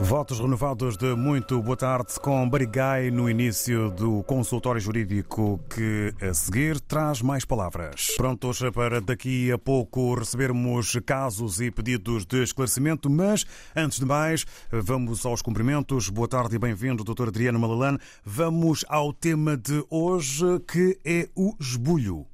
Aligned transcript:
Votos 0.00 0.40
renovados 0.40 0.96
de 0.96 1.14
muito 1.14 1.62
boa 1.62 1.76
tarde 1.76 2.14
com 2.20 2.48
Barigay 2.48 3.10
no 3.10 3.28
início 3.28 3.90
do 3.90 4.22
consultório 4.22 4.80
jurídico 4.80 5.60
que 5.68 6.14
a 6.20 6.32
seguir 6.32 6.80
traz 6.80 7.20
mais 7.20 7.44
palavras. 7.44 8.08
Prontos 8.16 8.60
para 8.74 9.00
daqui 9.00 9.52
a 9.52 9.58
pouco 9.58 10.14
recebermos 10.14 10.98
casos 11.04 11.60
e 11.60 11.70
pedidos 11.70 12.24
de 12.24 12.42
esclarecimento, 12.42 13.10
mas 13.10 13.44
antes 13.76 14.00
de 14.00 14.06
mais, 14.06 14.46
vamos 14.70 15.24
aos 15.26 15.42
cumprimentos. 15.42 16.08
Boa 16.08 16.26
tarde 16.26 16.56
e 16.56 16.58
bem-vindo, 16.58 17.04
Dr. 17.04 17.28
Adriano 17.28 17.58
Malalane. 17.58 17.98
Vamos 18.24 18.84
ao 18.88 19.12
tema 19.12 19.56
de 19.56 19.84
hoje 19.90 20.58
que 20.66 20.98
é 21.04 21.28
o 21.36 21.54
esbulho. 21.60 22.26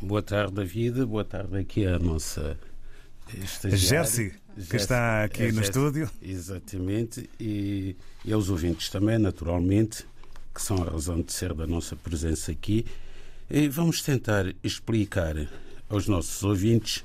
Boa 0.00 0.22
tarde, 0.22 0.54
David. 0.54 1.04
Boa 1.04 1.24
tarde 1.24 1.58
aqui 1.58 1.86
a 1.86 1.98
nossa 1.98 2.58
Jersey, 3.64 4.32
que 4.68 4.76
está 4.76 5.24
aqui 5.24 5.44
é 5.44 5.52
no 5.52 5.60
estúdio. 5.60 6.10
Exatamente, 6.20 7.28
e, 7.38 7.96
e 8.24 8.32
aos 8.32 8.48
ouvintes 8.48 8.88
também, 8.88 9.18
naturalmente, 9.18 10.06
que 10.54 10.60
são 10.60 10.82
a 10.82 10.90
razão 10.90 11.20
de 11.20 11.32
ser 11.32 11.54
da 11.54 11.66
nossa 11.66 11.96
presença 11.96 12.52
aqui. 12.52 12.84
E 13.50 13.68
vamos 13.68 14.02
tentar 14.02 14.54
explicar 14.62 15.36
aos 15.88 16.08
nossos 16.08 16.42
ouvintes 16.42 17.04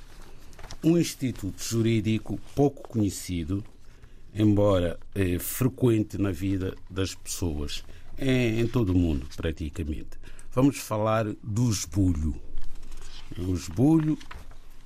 um 0.83 0.97
instituto 0.97 1.61
jurídico 1.61 2.39
pouco 2.55 2.87
conhecido, 2.87 3.63
embora 4.33 4.99
é, 5.15 5.39
frequente 5.39 6.17
na 6.17 6.31
vida 6.31 6.75
das 6.89 7.15
pessoas, 7.15 7.83
em, 8.17 8.61
em 8.61 8.67
todo 8.67 8.91
o 8.91 8.97
mundo, 8.97 9.27
praticamente. 9.35 10.17
Vamos 10.51 10.77
falar 10.77 11.25
do 11.43 11.69
esbulho. 11.69 12.35
O 13.37 13.53
esbulho 13.53 14.17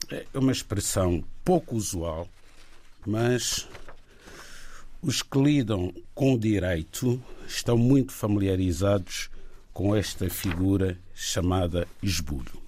é 0.09 0.25
uma 0.33 0.51
expressão 0.51 1.23
pouco 1.43 1.75
usual, 1.75 2.27
mas 3.09 3.67
os 5.01 5.21
que 5.21 5.39
lidam 5.39 5.93
com 6.13 6.35
o 6.35 6.39
direito 6.39 7.21
estão 7.47 7.77
muito 7.77 8.11
familiarizados 8.11 9.29
com 9.73 9.95
esta 9.95 10.29
figura 10.29 10.99
chamada 11.13 11.87
esbulho. 12.03 12.61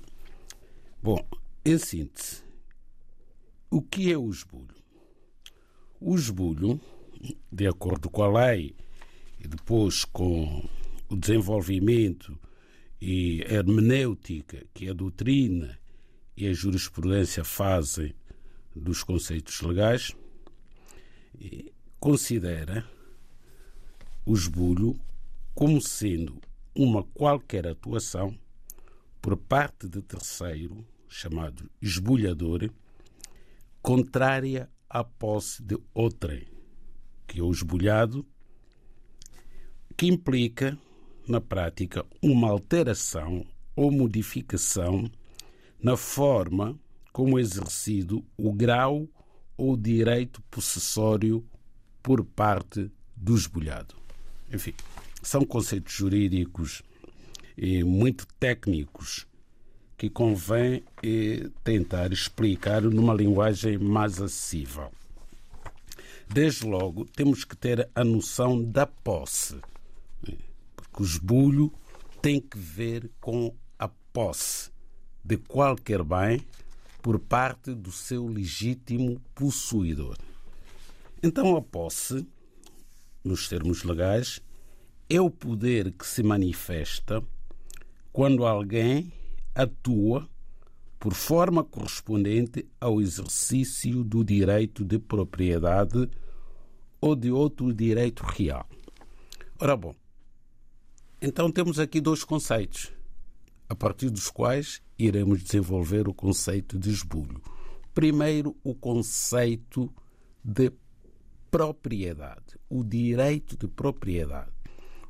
Bom, 1.01 1.23
em 1.65 1.77
síntese, 1.77 2.43
o 3.69 3.81
que 3.81 4.11
é 4.11 4.17
o 4.17 4.29
esbulho? 4.29 4.75
O 5.99 6.15
esbulho, 6.15 6.79
de 7.51 7.67
acordo 7.67 8.09
com 8.09 8.23
a 8.23 8.45
lei 8.45 8.75
e 9.39 9.47
depois 9.47 10.05
com 10.05 10.67
o 11.09 11.15
desenvolvimento 11.15 12.37
e 13.01 13.43
a 13.43 13.55
hermenêutica, 13.55 14.65
que 14.73 14.89
a 14.89 14.93
doutrina 14.93 15.77
e 16.35 16.47
a 16.47 16.53
jurisprudência 16.53 17.43
fazem 17.43 18.13
dos 18.75 19.03
conceitos 19.03 19.61
legais, 19.61 20.15
considera 21.99 22.85
o 24.25 24.33
esbulho 24.33 24.99
como 25.53 25.81
sendo 25.81 26.41
uma 26.75 27.03
qualquer 27.03 27.67
atuação 27.67 28.37
por 29.21 29.37
parte 29.37 29.87
de 29.87 30.01
terceiro, 30.01 30.85
chamado 31.07 31.69
esbulhador, 31.81 32.69
contrária 33.81 34.69
à 34.89 35.03
posse 35.03 35.63
de 35.63 35.77
outrem, 35.93 36.45
que 37.27 37.39
é 37.39 37.43
o 37.43 37.51
esbulhado, 37.51 38.25
que 39.95 40.07
implica, 40.07 40.77
na 41.27 41.39
prática, 41.39 42.05
uma 42.21 42.49
alteração 42.49 43.45
ou 43.75 43.91
modificação 43.91 45.09
na 45.81 45.95
forma 45.95 46.77
como 47.11 47.39
exercido 47.39 48.25
o 48.35 48.51
grau 48.51 49.07
ou 49.57 49.77
direito 49.77 50.41
possessório 50.43 51.45
por 52.01 52.23
parte 52.23 52.91
do 53.15 53.35
esbulhado. 53.35 53.95
Enfim, 54.51 54.73
são 55.21 55.45
conceitos 55.45 55.93
jurídicos 55.93 56.83
e 57.57 57.83
muito 57.83 58.27
técnicos 58.39 59.25
que 59.97 60.09
convém 60.09 60.83
eh, 61.01 61.49
tentar 61.63 62.11
explicar 62.11 62.81
numa 62.81 63.13
linguagem 63.13 63.77
mais 63.77 64.21
acessível. 64.21 64.91
Desde 66.27 66.65
logo, 66.65 67.05
temos 67.05 67.45
que 67.45 67.55
ter 67.55 67.89
a 67.95 68.03
noção 68.03 68.61
da 68.61 68.85
posse, 68.85 69.55
porque 70.75 71.01
o 71.01 71.05
esbulho 71.05 71.71
tem 72.21 72.41
que 72.41 72.57
ver 72.57 73.09
com 73.21 73.55
a 73.77 73.87
posse 73.87 74.71
de 75.23 75.37
qualquer 75.37 76.03
bem 76.03 76.41
por 77.03 77.19
parte 77.19 77.75
do 77.75 77.91
seu 77.91 78.25
legítimo 78.25 79.21
possuidor. 79.35 80.17
Então, 81.21 81.57
a 81.57 81.61
posse, 81.61 82.25
nos 83.21 83.49
termos 83.49 83.83
legais, 83.83 84.39
é 85.09 85.19
o 85.19 85.29
poder 85.29 85.91
que 85.91 86.07
se 86.07 86.23
manifesta 86.23 87.21
quando 88.13 88.45
alguém 88.45 89.11
atua 89.53 90.29
por 90.97 91.13
forma 91.13 91.61
correspondente 91.61 92.65
ao 92.79 93.01
exercício 93.01 94.01
do 94.01 94.23
direito 94.23 94.85
de 94.85 94.97
propriedade 94.97 96.09
ou 97.01 97.17
de 97.17 97.29
outro 97.29 97.73
direito 97.73 98.23
real. 98.23 98.65
Ora 99.59 99.75
bom, 99.75 99.93
então 101.21 101.51
temos 101.51 101.79
aqui 101.79 101.99
dois 101.99 102.23
conceitos 102.23 102.93
a 103.67 103.75
partir 103.75 104.09
dos 104.09 104.29
quais 104.29 104.81
iremos 105.05 105.43
desenvolver 105.43 106.07
o 106.07 106.13
conceito 106.13 106.77
de 106.77 106.89
esbulho. 106.89 107.41
Primeiro, 107.93 108.55
o 108.63 108.73
conceito 108.73 109.93
de 110.43 110.71
propriedade, 111.51 112.57
o 112.69 112.83
direito 112.83 113.55
de 113.57 113.67
propriedade. 113.67 114.51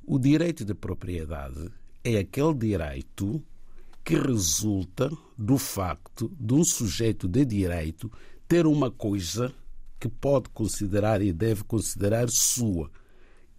O 0.05 0.19
direito 0.19 0.65
de 0.65 0.73
propriedade 0.73 1.71
é 2.03 2.17
aquele 2.17 2.53
direito 2.53 3.41
que 4.03 4.15
resulta 4.15 5.09
do 5.37 5.57
facto 5.57 6.29
de 6.37 6.53
um 6.53 6.65
sujeito 6.65 7.27
de 7.27 7.45
direito 7.45 8.11
ter 8.47 8.67
uma 8.67 8.91
coisa 8.91 9.53
que 9.97 10.09
pode 10.09 10.49
considerar 10.49 11.21
e 11.21 11.31
deve 11.31 11.63
considerar 11.63 12.29
sua, 12.29 12.91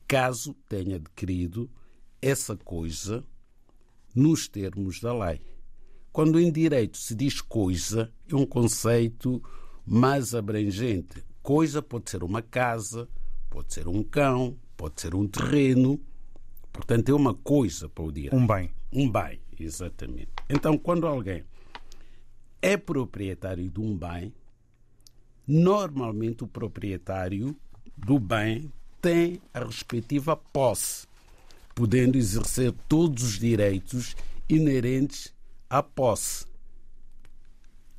caso 0.07 0.53
tenha 0.69 0.97
adquirido 0.97 1.71
essa 2.21 2.55
coisa 2.55 3.25
nos 4.15 4.47
termos 4.47 5.01
da 5.01 5.13
lei. 5.15 5.54
Quando 6.15 6.39
em 6.39 6.49
direito 6.49 6.97
se 6.97 7.13
diz 7.13 7.41
coisa, 7.41 8.09
é 8.31 8.37
um 8.37 8.47
conceito 8.47 9.43
mais 9.85 10.33
abrangente. 10.33 11.25
Coisa 11.43 11.83
pode 11.83 12.09
ser 12.09 12.23
uma 12.23 12.41
casa, 12.41 13.09
pode 13.51 13.75
ser 13.75 13.89
um 13.89 14.01
cão, 14.01 14.57
pode 14.77 15.01
ser 15.01 15.13
um 15.13 15.27
terreno. 15.27 16.01
Portanto, 16.73 17.09
é 17.09 17.13
uma 17.13 17.35
coisa 17.35 17.89
para 17.89 18.05
o 18.05 18.13
direito. 18.13 18.37
Um 18.37 18.47
bem. 18.47 18.71
Um 18.93 19.11
bem, 19.11 19.41
exatamente. 19.59 20.31
Então, 20.49 20.79
quando 20.79 21.05
alguém 21.05 21.43
é 22.63 22.77
proprietário 22.77 23.69
de 23.69 23.81
um 23.81 23.99
bem, 23.99 24.33
normalmente 25.45 26.45
o 26.45 26.47
proprietário 26.47 27.57
do 27.97 28.21
bem 28.21 28.71
tem 29.03 29.43
a 29.53 29.65
respectiva 29.65 30.37
posse 30.37 31.09
podendo 31.75 32.17
exercer 32.17 32.73
todos 32.89 33.25
os 33.25 33.37
direitos 33.37 34.15
inerentes 34.49 35.34
à 35.69 35.83
posse. 35.83 36.47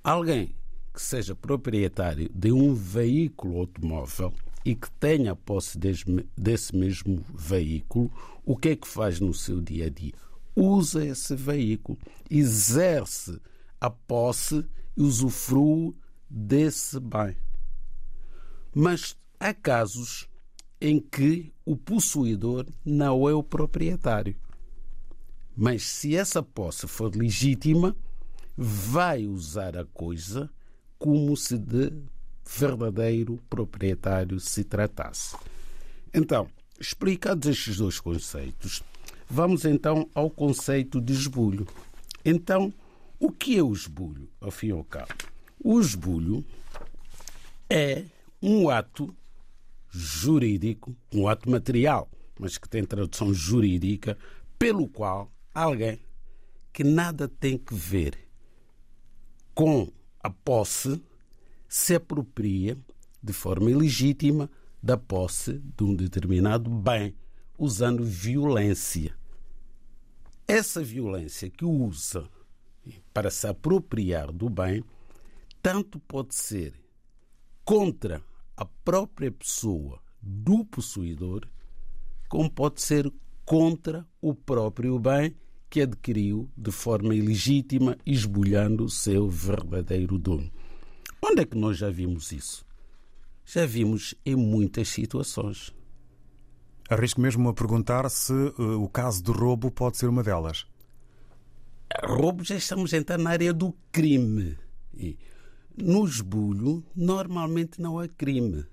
Alguém 0.04 0.56
que 0.94 1.02
seja 1.02 1.36
proprietário 1.36 2.30
de 2.34 2.52
um 2.52 2.74
veículo 2.74 3.60
automóvel 3.60 4.34
e 4.64 4.76
que 4.76 4.90
tenha 4.92 5.36
posse 5.36 5.78
desse 5.78 6.76
mesmo 6.76 7.24
veículo, 7.34 8.12
o 8.46 8.56
que 8.56 8.70
é 8.70 8.76
que 8.76 8.88
faz 8.88 9.20
no 9.20 9.34
seu 9.34 9.62
dia 9.62 9.88
a 9.88 9.90
dia? 9.90 10.14
Usa 10.56 11.06
esse 11.06 11.36
veículo, 11.36 11.98
exerce 12.30 13.40
a 13.80 13.90
posse 13.90 14.66
e 14.96 15.02
usufrui 15.02 15.94
desse 16.30 17.00
bem. 17.00 17.36
Mas 18.74 19.18
há 19.40 19.54
casos 19.54 20.30
em 20.80 21.00
que 21.00 21.54
o 21.66 21.76
possuidor 21.76 22.66
não 22.86 23.28
é 23.28 23.34
o 23.34 23.44
proprietário. 23.44 24.36
Mas 25.56 25.84
se 25.84 26.16
essa 26.16 26.44
posse 26.44 26.88
for 26.88 27.16
legítima, 27.16 27.96
vai 28.58 29.26
usar 29.26 29.78
a 29.78 29.86
coisa 29.86 30.50
como 30.98 31.36
se 31.36 31.58
de 31.58 31.92
verdadeiro 32.48 33.40
proprietário 33.50 34.40
se 34.40 34.64
tratasse. 34.64 35.36
Então, 36.14 36.48
explicados 36.80 37.48
estes 37.48 37.78
dois 37.78 38.00
conceitos, 38.00 38.84
vamos 39.30 39.66
então 39.66 40.10
ao 40.14 40.30
conceito 40.30 41.02
de 41.02 41.14
esbulho. 41.14 41.68
Então, 42.24 42.74
o 43.20 43.32
que 43.32 43.58
é 43.58 43.64
o 43.64 43.74
esbulho, 43.74 44.30
ao 44.42 44.52
fim 44.52 44.68
e 44.68 44.72
ao 44.72 44.84
cabo? 44.84 45.14
O 45.64 45.80
esbulho 45.80 46.46
é 47.70 48.06
um 48.42 48.70
ato 48.70 49.16
jurídico, 49.90 50.96
um 51.14 51.28
ato 51.28 51.50
material, 51.50 52.10
mas 52.40 52.58
que 52.58 52.68
tem 52.70 52.84
tradução 52.84 53.34
jurídica, 53.34 54.18
pelo 54.60 54.88
qual 54.88 55.32
alguém 55.56 56.02
que 56.74 56.84
nada 56.84 57.30
tem 57.30 57.58
que 57.58 57.74
ver 57.74 58.20
com 59.54 59.90
a 60.20 60.30
posse 60.30 61.02
se 61.70 61.96
apropria 61.96 62.78
de 63.24 63.32
forma 63.32 63.72
ilegítima 63.72 64.52
da 64.84 64.98
posse 64.98 65.54
de 65.54 65.84
um 65.86 65.96
determinado 65.96 66.70
bem, 66.70 67.16
usando 67.58 68.04
violência. 68.04 69.16
Essa 70.46 70.84
violência 70.84 71.50
que 71.50 71.64
usa 71.64 72.30
para 73.14 73.32
se 73.32 73.48
apropriar 73.48 74.32
do 74.32 74.50
bem, 74.50 74.84
tanto 75.62 76.00
pode 76.02 76.36
ser 76.36 76.74
contra 77.64 78.22
a 78.58 78.66
própria 78.66 79.32
pessoa 79.32 80.02
do 80.22 80.66
possuidor, 80.66 81.48
como 82.28 82.52
pode 82.52 82.82
ser 82.82 83.12
contra 83.46 84.06
o 84.22 84.36
próprio 84.36 85.00
bem 85.00 85.36
que 85.70 85.82
adquiriu 85.82 86.50
de 86.56 86.72
forma 86.72 87.14
ilegítima, 87.16 87.98
esbulhando 88.06 88.86
o 88.86 88.90
seu 88.90 89.30
verdadeiro 89.30 90.18
dono. 90.18 90.50
Onde 91.22 91.42
é 91.42 91.46
que 91.46 91.58
nós 91.58 91.78
já 91.78 91.90
vimos 91.90 92.32
isso? 92.32 92.66
Já 93.46 93.66
vimos 93.66 94.16
em 94.26 94.36
muitas 94.36 94.90
situações. 94.90 95.74
Arrisco 96.90 97.20
mesmo 97.20 97.50
a 97.50 97.54
perguntar 97.54 98.10
se 98.10 98.32
uh, 98.32 98.82
o 98.82 98.88
caso 98.88 99.24
de 99.24 99.32
roubo 99.32 99.72
pode 99.72 99.98
ser 99.98 100.08
uma 100.08 100.24
delas. 100.24 100.68
Roubo 102.04 102.44
já 102.44 102.56
estamos 102.56 102.94
a 102.94 102.98
entrar 102.98 103.18
na 103.18 103.32
área 103.32 103.54
do 103.54 103.76
crime. 103.92 104.58
E 104.94 105.18
no 105.76 106.06
esbulho, 106.06 106.84
normalmente 106.96 107.82
não 107.82 108.00
há 108.00 108.08
crime. 108.08 108.66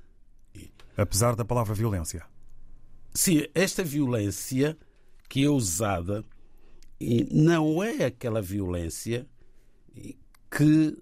Apesar 0.97 1.35
da 1.35 1.45
palavra 1.45 1.75
violência. 1.75 2.25
Sim, 3.15 3.45
esta 3.55 3.83
violência 3.83 4.77
que 5.29 5.45
é 5.45 5.49
usada 5.49 6.25
não 7.31 7.83
é 7.83 8.05
aquela 8.05 8.41
violência 8.41 9.27
que 10.51 10.97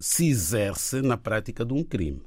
se 0.00 0.28
exerce 0.28 1.00
na 1.00 1.16
prática 1.16 1.64
de 1.64 1.72
um 1.72 1.84
crime. 1.84 2.22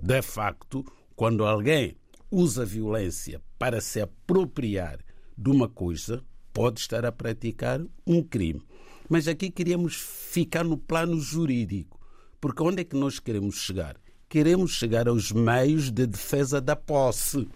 De 0.00 0.22
facto, 0.22 0.84
quando 1.14 1.44
alguém 1.44 1.96
usa 2.30 2.64
violência 2.64 3.40
para 3.58 3.80
se 3.80 4.00
apropriar 4.00 4.98
de 5.36 5.50
uma 5.50 5.68
coisa, 5.68 6.22
pode 6.52 6.80
estar 6.80 7.04
a 7.04 7.12
praticar 7.12 7.80
um 8.06 8.22
crime. 8.22 8.62
Mas 9.08 9.28
aqui 9.28 9.50
queríamos 9.50 9.94
ficar 9.94 10.64
no 10.64 10.76
plano 10.76 11.18
jurídico, 11.20 12.00
porque 12.40 12.62
onde 12.62 12.82
é 12.82 12.84
que 12.84 12.96
nós 12.96 13.18
queremos 13.18 13.56
chegar? 13.56 13.96
Queremos 14.28 14.72
chegar 14.72 15.06
aos 15.08 15.30
meios 15.30 15.90
de 15.90 16.06
defesa 16.06 16.60
da 16.60 16.74
posse. 16.74 17.46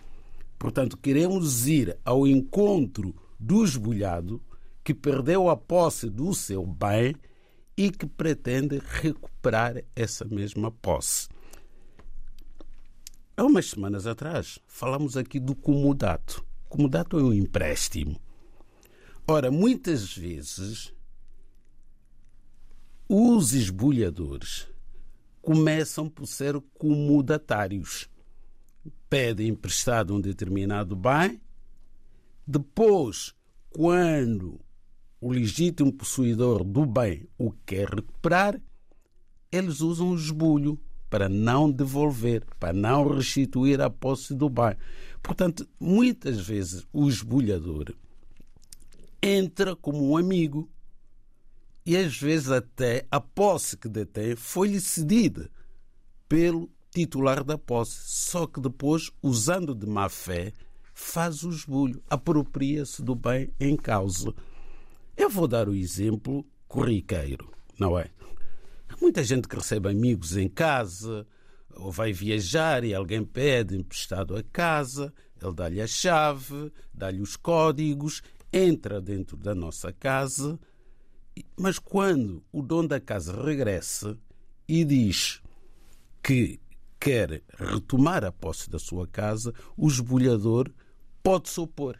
Portanto, 0.59 0.97
queremos 0.97 1.67
ir 1.67 1.99
ao 2.05 2.27
encontro 2.27 3.15
do 3.39 3.65
esbulhado 3.65 4.43
que 4.83 4.95
perdeu 4.95 5.49
a 5.49 5.57
posse 5.57 6.09
do 6.09 6.35
seu 6.35 6.67
bem 6.67 7.15
e 7.77 7.91
que 7.91 8.07
pretende 8.07 8.81
recuperar 8.85 9.83
essa 9.95 10.25
mesma 10.25 10.71
posse. 10.71 11.29
Há 13.37 13.45
umas 13.45 13.67
semanas 13.67 14.07
atrás 14.07 14.59
falamos 14.67 15.17
aqui 15.17 15.39
do 15.39 15.55
comodato. 15.55 16.45
Comodato 16.69 17.19
é 17.19 17.23
um 17.23 17.33
empréstimo. 17.33 18.21
Ora, 19.27 19.51
muitas 19.51 20.13
vezes 20.17 20.93
os 23.09 23.53
esbulhadores 23.55 24.69
começam 25.41 26.09
por 26.09 26.27
ser 26.27 26.61
comodatários. 26.79 28.09
Pedem 29.09 29.49
emprestado 29.49 30.15
um 30.15 30.21
determinado 30.21 30.97
bem, 30.97 31.41
depois, 32.51 33.35
quando 33.69 34.59
o 35.21 35.31
legítimo 35.31 35.93
possuidor 35.93 36.65
do 36.65 36.87
bem 36.87 37.29
o 37.37 37.53
quer 37.67 37.91
recuperar, 37.91 38.59
eles 39.53 39.83
usam 39.83 40.13
o 40.13 40.15
esbulho 40.15 40.81
para 41.11 41.29
não 41.29 41.71
devolver, 41.71 42.47
para 42.59 42.73
não 42.73 43.07
restituir 43.07 43.83
a 43.83 43.91
posse 43.91 44.35
do 44.35 44.49
bem. 44.49 44.75
Portanto, 45.23 45.69
muitas 45.79 46.41
vezes 46.41 46.87
o 46.91 47.07
esbulhador 47.07 47.95
entra 49.23 49.77
como 49.77 50.11
um 50.11 50.17
amigo 50.17 50.71
e 51.85 51.99
às 51.99 52.17
vezes 52.17 52.51
até 52.51 53.07
a 53.11 53.21
posse 53.21 53.77
que 53.77 53.91
detém 53.91 54.35
foi-lhe 54.35 54.81
cedida 54.81 55.51
pelo 56.27 56.71
titular 56.91 57.45
da 57.45 57.59
posse, 57.59 58.01
só 58.07 58.47
que 58.47 58.59
depois, 58.59 59.11
usando 59.23 59.75
de 59.75 59.87
má 59.87 60.09
fé, 60.09 60.55
faz 61.01 61.45
o 61.45 61.51
esbulho, 61.51 62.03
apropria-se 62.11 63.03
do 63.03 63.15
bem 63.15 63.51
em 63.61 63.77
causa. 63.77 64.35
Eu 65.17 65.31
vou 65.31 65.47
dar 65.47 65.69
o 65.69 65.75
exemplo 65.75 66.45
corriqueiro, 66.67 67.51
não 67.79 67.97
é? 67.97 68.11
Muita 69.01 69.23
gente 69.23 69.47
que 69.47 69.55
recebe 69.55 69.89
amigos 69.89 70.37
em 70.37 70.49
casa, 70.49 71.25
ou 71.77 71.93
vai 71.93 72.13
viajar 72.13 72.83
e 72.83 72.93
alguém 72.93 73.25
pede 73.25 73.77
emprestado 73.77 74.37
a 74.37 74.43
casa, 74.43 75.15
ele 75.41 75.55
dá-lhe 75.55 75.81
a 75.81 75.87
chave, 75.87 76.73
dá-lhe 76.93 77.23
os 77.23 77.37
códigos, 77.37 78.21
entra 78.53 79.01
dentro 79.01 79.37
da 79.37 79.55
nossa 79.55 79.93
casa, 79.93 80.59
mas 81.57 81.79
quando 81.79 82.43
o 82.51 82.61
dono 82.61 82.89
da 82.89 82.99
casa 82.99 83.41
regressa 83.41 84.19
e 84.67 84.85
diz 84.85 85.41
que 86.21 86.61
quer 86.99 87.41
retomar 87.57 88.25
a 88.25 88.33
posse 88.33 88.69
da 88.69 88.81
sua 88.81 89.07
casa, 89.07 89.55
o 89.77 89.87
esbulhador 89.87 90.69
pode 91.29 91.51
se 91.51 91.61
opor. 91.61 91.99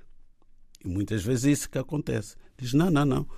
E 0.83 0.89
muitas 0.89 1.23
vezes 1.23 1.45
é 1.45 1.51
isso 1.51 1.69
que 1.69 1.77
acontece. 1.77 2.35
Diz: 2.57 2.73
não, 2.73 2.91
não, 2.91 3.05
não. 3.05 3.29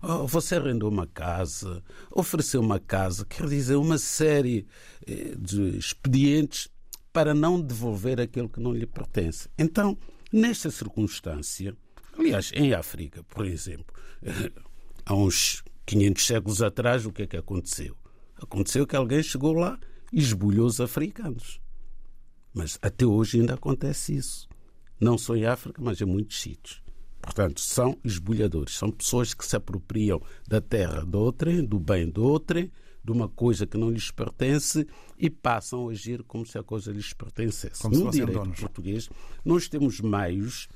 Oh, 0.00 0.24
você 0.24 0.54
arrendou 0.54 0.88
uma 0.88 1.04
casa, 1.04 1.82
ofereceu 2.12 2.60
uma 2.60 2.78
casa, 2.78 3.24
quer 3.26 3.48
dizer, 3.48 3.74
uma 3.74 3.98
série 3.98 4.68
eh, 5.04 5.34
de 5.36 5.76
expedientes 5.76 6.68
para 7.12 7.34
não 7.34 7.60
devolver 7.60 8.20
aquilo 8.20 8.48
que 8.48 8.60
não 8.60 8.72
lhe 8.72 8.86
pertence. 8.86 9.48
Então, 9.58 9.98
nesta 10.32 10.70
circunstância, 10.70 11.76
aliás, 12.16 12.52
em 12.54 12.72
África, 12.72 13.24
por 13.24 13.44
exemplo, 13.44 13.94
há 15.04 15.14
uns 15.14 15.64
500 15.86 16.24
séculos 16.24 16.62
atrás, 16.62 17.04
o 17.04 17.12
que 17.12 17.22
é 17.22 17.26
que 17.26 17.36
aconteceu? 17.36 17.96
Aconteceu 18.36 18.86
que 18.86 18.94
alguém 18.94 19.22
chegou 19.24 19.54
lá 19.54 19.76
e 20.12 20.20
esbulhou 20.20 20.66
os 20.66 20.80
africanos. 20.80 21.60
Mas 22.54 22.78
até 22.80 23.04
hoje 23.04 23.40
ainda 23.40 23.54
acontece 23.54 24.14
isso. 24.14 24.51
Não 25.02 25.18
só 25.18 25.34
em 25.34 25.44
África, 25.44 25.82
mas 25.82 26.00
em 26.00 26.04
muitos 26.04 26.40
sítios. 26.40 26.80
Portanto, 27.20 27.60
são 27.60 27.98
esbulhadores, 28.04 28.76
são 28.76 28.88
pessoas 28.88 29.34
que 29.34 29.44
se 29.44 29.56
apropriam 29.56 30.22
da 30.46 30.60
terra 30.60 31.04
de 31.04 31.16
outrem, 31.16 31.64
do 31.64 31.80
bem 31.80 32.08
de 32.08 32.20
outrem, 32.20 32.70
de 33.02 33.10
uma 33.10 33.28
coisa 33.28 33.66
que 33.66 33.76
não 33.76 33.90
lhes 33.90 34.12
pertence 34.12 34.86
e 35.18 35.28
passam 35.28 35.88
a 35.88 35.90
agir 35.90 36.22
como 36.22 36.46
se 36.46 36.56
a 36.56 36.62
coisa 36.62 36.92
lhes 36.92 37.12
pertencesse. 37.12 37.82
Como 37.82 37.96
no 37.96 38.10
direito 38.12 38.32
donos. 38.32 38.60
português, 38.60 39.10
nós 39.44 39.68
temos 39.68 40.00
meios 40.00 40.68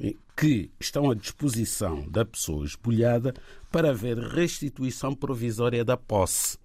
eh, 0.00 0.14
que 0.34 0.70
estão 0.80 1.10
à 1.10 1.14
disposição 1.14 2.08
da 2.08 2.24
pessoa 2.24 2.64
esbulhada 2.64 3.34
para 3.70 3.90
haver 3.90 4.16
restituição 4.16 5.14
provisória 5.14 5.84
da 5.84 5.96
posse. 5.96 6.56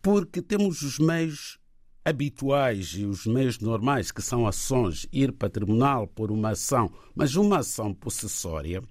Porque 0.00 0.40
temos 0.40 0.82
os 0.82 1.00
meios 1.00 1.58
habituais 2.04 2.94
e 2.96 3.04
os 3.04 3.26
meios 3.26 3.58
normais, 3.58 4.12
que 4.12 4.20
são 4.20 4.46
ações, 4.46 5.06
ir 5.12 5.32
para 5.32 5.48
tribunal 5.48 6.06
por 6.06 6.30
uma 6.30 6.50
ação, 6.50 6.92
mas 7.14 7.34
uma 7.34 7.58
ação 7.58 7.94
possessória 7.94 8.82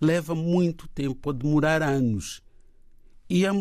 leva 0.00 0.34
muito 0.34 0.88
tempo 0.88 1.30
a 1.30 1.32
demorar 1.32 1.82
anos. 1.82 2.42
E 3.30 3.46
há 3.46 3.52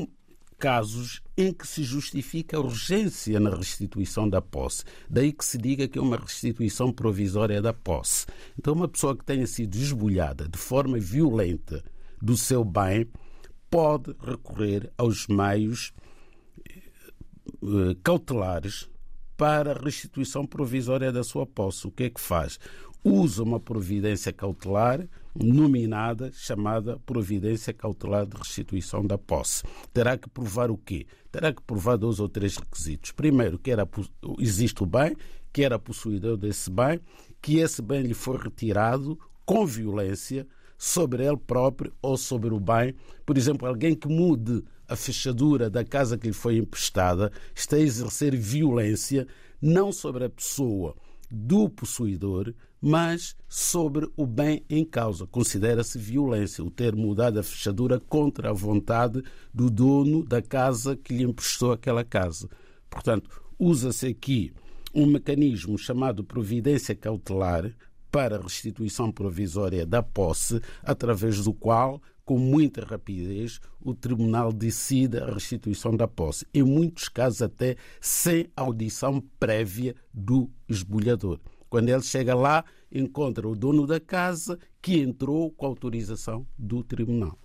casos 0.58 1.22
em 1.38 1.54
que 1.54 1.68
se 1.68 1.84
justifica 1.84 2.58
a 2.58 2.60
urgência 2.60 3.40
na 3.40 3.50
restituição 3.56 4.28
da 4.28 4.42
posse. 4.42 4.84
Daí 5.10 5.32
que 5.32 5.44
se 5.44 5.58
diga 5.58 5.88
que 5.88 6.00
é 6.00 6.02
uma 6.02 6.18
restituição 6.18 6.92
provisória 6.92 7.62
da 7.62 7.74
posse. 7.74 8.26
Então, 8.58 8.74
uma 8.74 8.88
pessoa 8.88 9.16
que 9.16 9.26
tenha 9.26 9.46
sido 9.46 9.76
esbulhada 9.76 10.48
de 10.48 10.58
forma 10.58 10.98
violenta 10.98 11.84
do 12.22 12.38
seu 12.38 12.64
bem 12.64 13.08
pode 13.70 14.16
recorrer 14.22 14.92
aos 14.98 15.28
meios 15.28 15.92
eh, 16.68 17.96
cautelares 18.02 18.90
para 19.38 19.72
a 19.72 19.84
restituição 19.84 20.46
provisória 20.46 21.12
da 21.12 21.24
sua 21.24 21.46
posse. 21.46 21.88
O 21.88 21.92
que 21.92 22.04
é 22.04 22.10
que 22.10 22.22
faz? 22.22 22.60
Usa 23.04 23.44
uma 23.44 23.60
providência 23.60 24.34
cautelar 24.34 25.08
nominada, 25.36 26.32
chamada 26.34 26.98
Providência 27.06 27.74
Cautelar 27.74 28.26
de 28.26 28.38
Restituição 28.38 29.06
da 29.06 29.18
Posse. 29.18 29.64
Terá 29.94 30.18
que 30.18 30.30
provar 30.30 30.72
o 30.72 30.78
quê? 30.78 31.06
Terá 31.32 31.54
que 31.54 31.62
provar 31.62 31.98
dois 31.98 32.20
ou 32.20 32.30
três 32.30 32.56
requisitos. 32.56 33.12
Primeiro, 33.12 33.60
que 33.60 33.70
era, 33.70 33.88
existe 34.40 34.82
o 34.82 34.86
bem, 34.86 35.16
que 35.52 35.64
era 35.64 35.78
possuidor 35.78 36.38
desse 36.38 36.72
bem, 36.72 37.00
que 37.42 37.58
esse 37.58 37.82
bem 37.82 38.02
lhe 38.04 38.14
foi 38.14 38.38
retirado 38.38 39.20
com 39.46 39.66
violência 39.66 40.48
sobre 40.78 41.26
ele 41.26 41.38
próprio 41.38 41.94
ou 42.02 42.18
sobre 42.18 42.54
o 42.54 42.60
bem. 42.60 42.96
Por 43.26 43.38
exemplo, 43.38 43.68
alguém 43.68 43.94
que 43.94 44.08
mude 44.08 44.64
a 44.88 44.96
fechadura 44.96 45.70
da 45.70 45.84
casa 45.84 46.18
que 46.18 46.28
lhe 46.28 46.34
foi 46.34 46.58
emprestada, 46.58 47.32
está 47.54 47.76
a 47.76 47.80
exercer 47.80 48.36
violência 48.36 49.28
não 49.62 49.92
sobre 49.92 50.26
a 50.26 50.30
pessoa 50.30 50.96
do 51.30 51.70
possuidor, 51.70 52.54
mas 52.82 53.36
sobre 53.48 54.08
o 54.16 54.28
bem 54.28 54.64
em 54.70 54.86
causa. 54.86 55.26
Considera-se 55.26 55.98
violência 55.98 56.64
o 56.64 56.70
ter 56.70 56.96
mudado 56.96 57.40
a 57.40 57.44
fechadura 57.44 58.00
contra 58.00 58.52
a 58.52 58.54
vontade 58.54 59.24
do 59.54 59.70
dono 59.70 60.24
da 60.24 60.42
casa 60.42 60.96
que 60.96 61.14
lhe 61.14 61.24
emprestou 61.24 61.72
aquela 61.72 62.04
casa. 62.04 62.48
Portanto, 62.90 63.42
usa-se 63.58 64.08
aqui 64.08 64.54
um 64.94 65.06
mecanismo 65.06 65.78
chamado 65.78 66.24
providência 66.24 66.96
cautelar 66.96 67.72
para 68.12 68.42
restituição 68.42 69.12
provisória 69.12 69.86
da 69.86 70.02
posse, 70.02 70.62
através 70.84 71.44
do 71.44 71.54
qual, 71.54 72.02
com 72.26 72.40
muita 72.40 72.84
rapidez, 72.84 73.62
o 73.80 73.94
tribunal 73.94 74.52
decide 74.52 75.20
a 75.20 75.28
restituição 75.28 75.96
da 75.96 76.08
posse, 76.08 76.48
em 76.54 76.64
muitos 76.64 77.08
casos 77.08 77.42
até 77.42 77.76
sem 78.02 78.50
audição 78.56 79.22
prévia 79.40 79.96
do 80.12 80.50
esbulhador. 80.68 81.40
Quando 81.70 81.90
ele 81.90 82.02
chega 82.02 82.34
lá, 82.34 82.66
encontra 82.92 83.48
o 83.48 83.56
dono 83.56 83.86
da 83.86 84.00
casa 84.00 84.58
que 84.82 85.00
entrou 85.00 85.52
com 85.52 85.68
autorização 85.68 86.46
do 86.58 86.84
tribunal. 86.84 87.38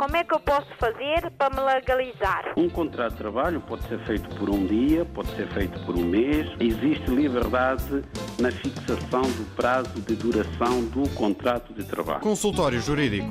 Como 0.00 0.16
é 0.16 0.24
que 0.24 0.34
eu 0.34 0.40
posso 0.40 0.74
fazer 0.78 1.30
para 1.36 1.54
me 1.54 1.60
legalizar? 1.60 2.54
Um 2.56 2.70
contrato 2.70 3.12
de 3.12 3.18
trabalho 3.18 3.60
pode 3.60 3.86
ser 3.86 3.98
feito 4.06 4.34
por 4.36 4.48
um 4.48 4.66
dia, 4.66 5.04
pode 5.04 5.28
ser 5.36 5.46
feito 5.52 5.78
por 5.84 5.94
um 5.94 6.04
mês. 6.04 6.48
Existe 6.58 7.10
liberdade 7.10 8.02
na 8.40 8.50
fixação 8.50 9.22
do 9.22 9.44
prazo 9.54 10.00
de 10.00 10.16
duração 10.16 10.84
do 10.86 11.08
contrato 11.10 11.72
de 11.74 11.84
trabalho. 11.84 12.20
Consultório 12.20 12.80
Jurídico. 12.80 13.28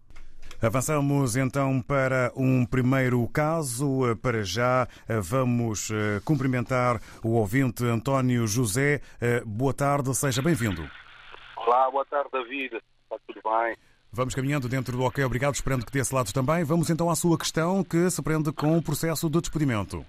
Avançamos 0.61 1.37
então 1.37 1.81
para 1.81 2.33
um 2.35 2.65
primeiro 2.65 3.25
caso. 3.29 4.01
Para 4.21 4.43
já 4.43 4.85
vamos 5.21 5.89
eh, 5.89 6.19
cumprimentar 6.25 6.99
o 7.23 7.29
ouvinte 7.35 7.85
António 7.85 8.45
José. 8.45 8.99
Eh, 9.21 9.41
boa 9.45 9.73
tarde, 9.73 10.13
seja 10.13 10.41
bem-vindo. 10.41 10.81
Olá, 11.55 11.89
boa 11.89 12.05
tarde, 12.05 12.29
David. 12.33 12.75
Está 12.75 13.17
tudo 13.25 13.41
bem? 13.41 13.77
Vamos 14.11 14.33
caminhando 14.33 14.67
dentro 14.67 14.97
do 14.97 15.03
OK, 15.03 15.23
obrigado, 15.23 15.53
esperando 15.53 15.85
que 15.85 15.91
desse 15.91 16.13
lado 16.13 16.33
também. 16.33 16.63
Vamos 16.63 16.89
então 16.89 17.09
à 17.09 17.15
sua 17.15 17.37
questão 17.37 17.83
que 17.83 18.09
se 18.09 18.23
prende 18.23 18.51
com 18.51 18.77
o 18.77 18.83
processo 18.83 19.29
de 19.29 19.39
despedimento. 19.39 20.03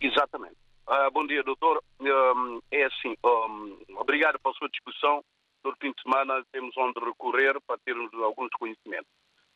Exatamente. 0.00 0.56
Uh, 0.88 1.10
bom 1.12 1.26
dia, 1.26 1.42
doutor. 1.44 1.80
Um, 2.00 2.60
é 2.72 2.84
assim, 2.84 3.14
um, 3.24 3.78
obrigado 3.98 4.38
pela 4.40 4.54
sua 4.54 4.68
discussão. 4.68 5.22
No 5.64 5.74
fim 5.80 5.92
de 5.92 6.02
semana 6.02 6.42
temos 6.50 6.74
onde 6.76 6.98
recorrer 6.98 7.54
para 7.66 7.78
termos 7.84 8.12
alguns 8.14 8.50
conhecimentos 8.58 9.10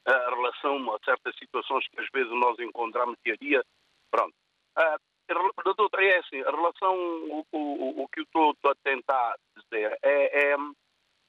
a 0.07 0.31
relação 0.31 0.95
a 0.95 0.99
certas 1.04 1.35
situações 1.37 1.87
que 1.88 2.00
às 2.00 2.09
vezes 2.12 2.31
nós 2.31 2.59
encontramos 2.61 3.16
dia 3.25 3.35
a 3.35 3.37
dia. 3.37 3.64
Pronto. 4.11 4.35
Uh, 4.78 5.75
doutor, 5.76 6.02
é 6.02 6.19
assim, 6.19 6.40
a 6.43 6.50
relação, 6.50 6.95
o, 6.95 7.47
o, 7.52 8.02
o 8.02 8.09
que 8.09 8.21
eu 8.21 8.25
estou 8.25 8.71
a 8.71 8.75
tentar 8.85 9.35
dizer 9.57 9.99
é, 10.02 10.52
é, 10.52 10.57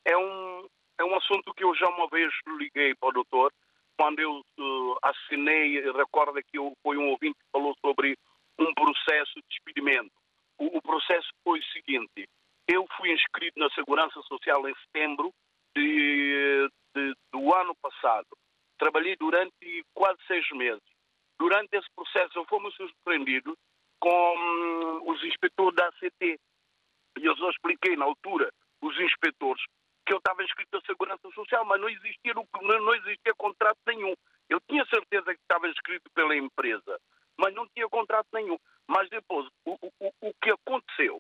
é, 0.06 0.18
um, 0.18 0.68
é 1.00 1.04
um 1.04 1.16
assunto 1.16 1.54
que 1.54 1.64
eu 1.64 1.74
já 1.76 1.88
uma 1.90 2.08
vez 2.08 2.32
liguei 2.48 2.96
para 2.96 3.10
o 3.10 3.14
doutor, 3.14 3.52
quando 3.98 4.20
eu 4.20 4.40
uh, 4.40 4.98
assinei, 5.04 5.80
recorda 5.92 6.42
que 6.44 6.58
eu, 6.58 6.74
foi 6.84 6.98
um 6.98 7.10
ouvinte 7.10 7.36
que 7.36 7.52
falou 7.52 7.76
sobre 7.86 8.18
um 8.60 8.74
processo 8.74 9.34
de 9.36 9.48
despedimento. 9.50 10.12
O, 10.58 10.78
o 10.78 10.82
processo 10.82 11.28
foi 11.44 11.60
o 11.60 11.66
seguinte, 11.72 12.28
eu 12.68 12.86
fui 12.98 13.12
inscrito 13.12 13.60
na 13.60 13.70
Segurança 13.72 14.22
Social 14.24 14.68
em 14.68 14.76
setembro 14.86 15.32
de, 15.76 16.70
de, 16.96 17.14
do 17.32 17.54
ano 17.54 17.76
passado 17.82 18.28
trabalhei 18.78 19.16
durante 19.16 19.84
quase 19.94 20.20
seis 20.28 20.46
meses. 20.52 20.84
Durante 21.40 21.76
esse 21.76 21.88
processo, 21.96 22.38
eu 22.38 22.46
fomos 22.46 22.74
surpreendidos 22.76 23.56
com 24.00 25.02
os 25.06 25.24
inspetores 25.24 25.76
da 25.76 25.88
ACT. 25.88 26.40
E 27.18 27.26
eu 27.26 27.36
só 27.38 27.50
expliquei 27.50 27.96
na 27.96 28.06
altura, 28.06 28.52
os 28.82 28.98
inspetores, 29.00 29.64
que 30.06 30.14
eu 30.14 30.18
estava 30.18 30.44
inscrito 30.44 30.70
na 30.74 30.82
Segurança 30.82 31.30
Social, 31.34 31.66
mas 31.66 31.82
não 31.82 31.90
existia, 31.90 32.34
não 32.34 32.94
existia 32.96 33.34
contrato 33.36 33.78
nenhum. 33.88 34.14
Eu 34.50 34.60
tinha 34.70 34.86
certeza 34.86 35.34
que 35.34 35.42
estava 35.42 35.68
inscrito 35.68 36.10
pela 36.14 36.36
empresa, 36.36 37.00
mas 37.38 37.54
não 37.54 37.68
tinha 37.70 37.90
contrato 37.90 38.28
nenhum. 38.34 38.58
Mas 38.88 39.10
depois, 39.10 39.48
o, 39.66 39.74
o, 39.74 40.12
o 40.22 40.34
que 40.42 40.52
aconteceu, 40.52 41.20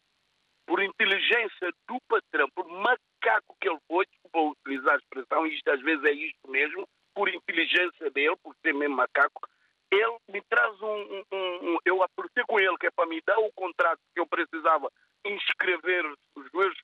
por 0.68 0.82
inteligência 0.82 1.72
do 1.88 2.00
patrão, 2.08 2.48
por 2.54 2.68
macaco 2.68 3.56
que 3.60 3.70
ele 3.70 3.80
foi, 3.88 4.06
vou 4.32 4.52
utilizar 4.52 4.94
a 4.94 4.98
expressão, 4.98 5.48
isto 5.48 5.68
às 5.70 5.82
vezes 5.82 6.04
é 6.06 6.12
isto 6.12 6.50
mesmo, 6.50 6.88
por 7.14 7.30
inteligência 7.30 8.12
dele, 8.12 8.36
por 8.44 8.56
ser 8.62 8.74
mesmo 8.74 8.96
macaco, 8.96 9.48
ele 9.92 10.18
me 10.30 10.42
traz 10.50 10.80
um, 10.82 11.24
um, 11.32 11.70
um, 11.72 11.78
Eu 11.86 12.04
apertei 12.04 12.44
com 12.48 12.60
ele 12.60 12.78
que 12.78 12.88
é 12.88 12.92
para 12.92 13.06
me 13.08 13.22
dar 13.26 13.40
o 13.40 13.52
contrato 13.54 14.00
que 14.14 14.20
eu 14.20 14.28
precisava 14.28 14.92
inscrever 15.26 16.06
os 16.36 16.52
meus 16.54 16.76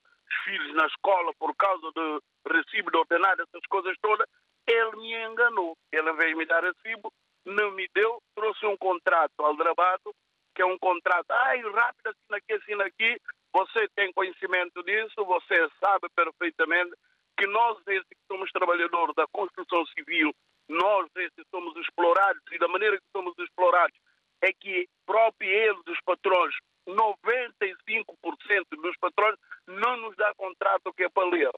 filhos 0.44 0.74
na 0.74 0.86
escola 0.86 1.32
por 1.38 1.54
causa 1.56 1.90
do 1.92 2.22
recibo 2.48 2.90
de 2.90 2.98
ordenado, 2.98 3.42
essas 3.42 3.66
coisas 3.68 3.96
todas. 4.00 4.26
Ele 4.66 4.96
me 4.96 5.14
enganou. 5.26 5.76
Ele, 5.92 6.08
ao 6.08 6.14
invés 6.14 6.30
de 6.30 6.36
me 6.36 6.46
dar 6.46 6.62
recibo, 6.62 7.12
não 7.44 7.72
me 7.72 7.88
deu, 7.94 8.22
trouxe 8.34 8.64
um 8.66 8.76
contrato 8.76 9.32
aldrabado, 9.40 10.14
que 10.54 10.62
é 10.62 10.66
um 10.66 10.78
contrato, 10.78 11.30
ai, 11.30 11.60
rápido, 11.60 12.08
assim 12.08 12.34
aqui, 12.34 12.52
assim 12.52 12.82
aqui. 12.82 13.20
Você 13.52 13.88
tem 13.94 14.12
conhecimento 14.12 14.82
disso, 14.82 15.24
você 15.24 15.68
sabe 15.82 16.08
perfeitamente 16.14 16.92
que 17.36 17.46
nós, 17.46 17.78
esses 17.86 18.08
que 18.08 18.16
somos 18.30 18.50
trabalhadores 18.50 19.14
da 19.14 19.26
construção 19.32 19.84
civil, 19.86 20.32
nós, 20.68 21.08
esses 21.16 21.44
somos 21.50 21.76
explorados 21.76 22.42
e 22.52 22.58
da 22.58 22.68
maneira 22.68 22.96
que 22.96 23.06
somos 23.12 23.34
explorados 23.38 23.96
é 24.40 24.52
que 24.52 24.88
próprio 25.06 25.50
eles, 25.50 25.82
os 25.86 26.00
patrões, 26.04 26.54
95% 26.88 28.66
dos 28.70 28.96
patrões 28.98 29.36
não 29.66 29.96
nos 29.98 30.16
dá 30.16 30.32
contrato 30.34 30.92
que 30.94 31.04
é 31.04 31.08
para 31.08 31.28
ler. 31.28 31.50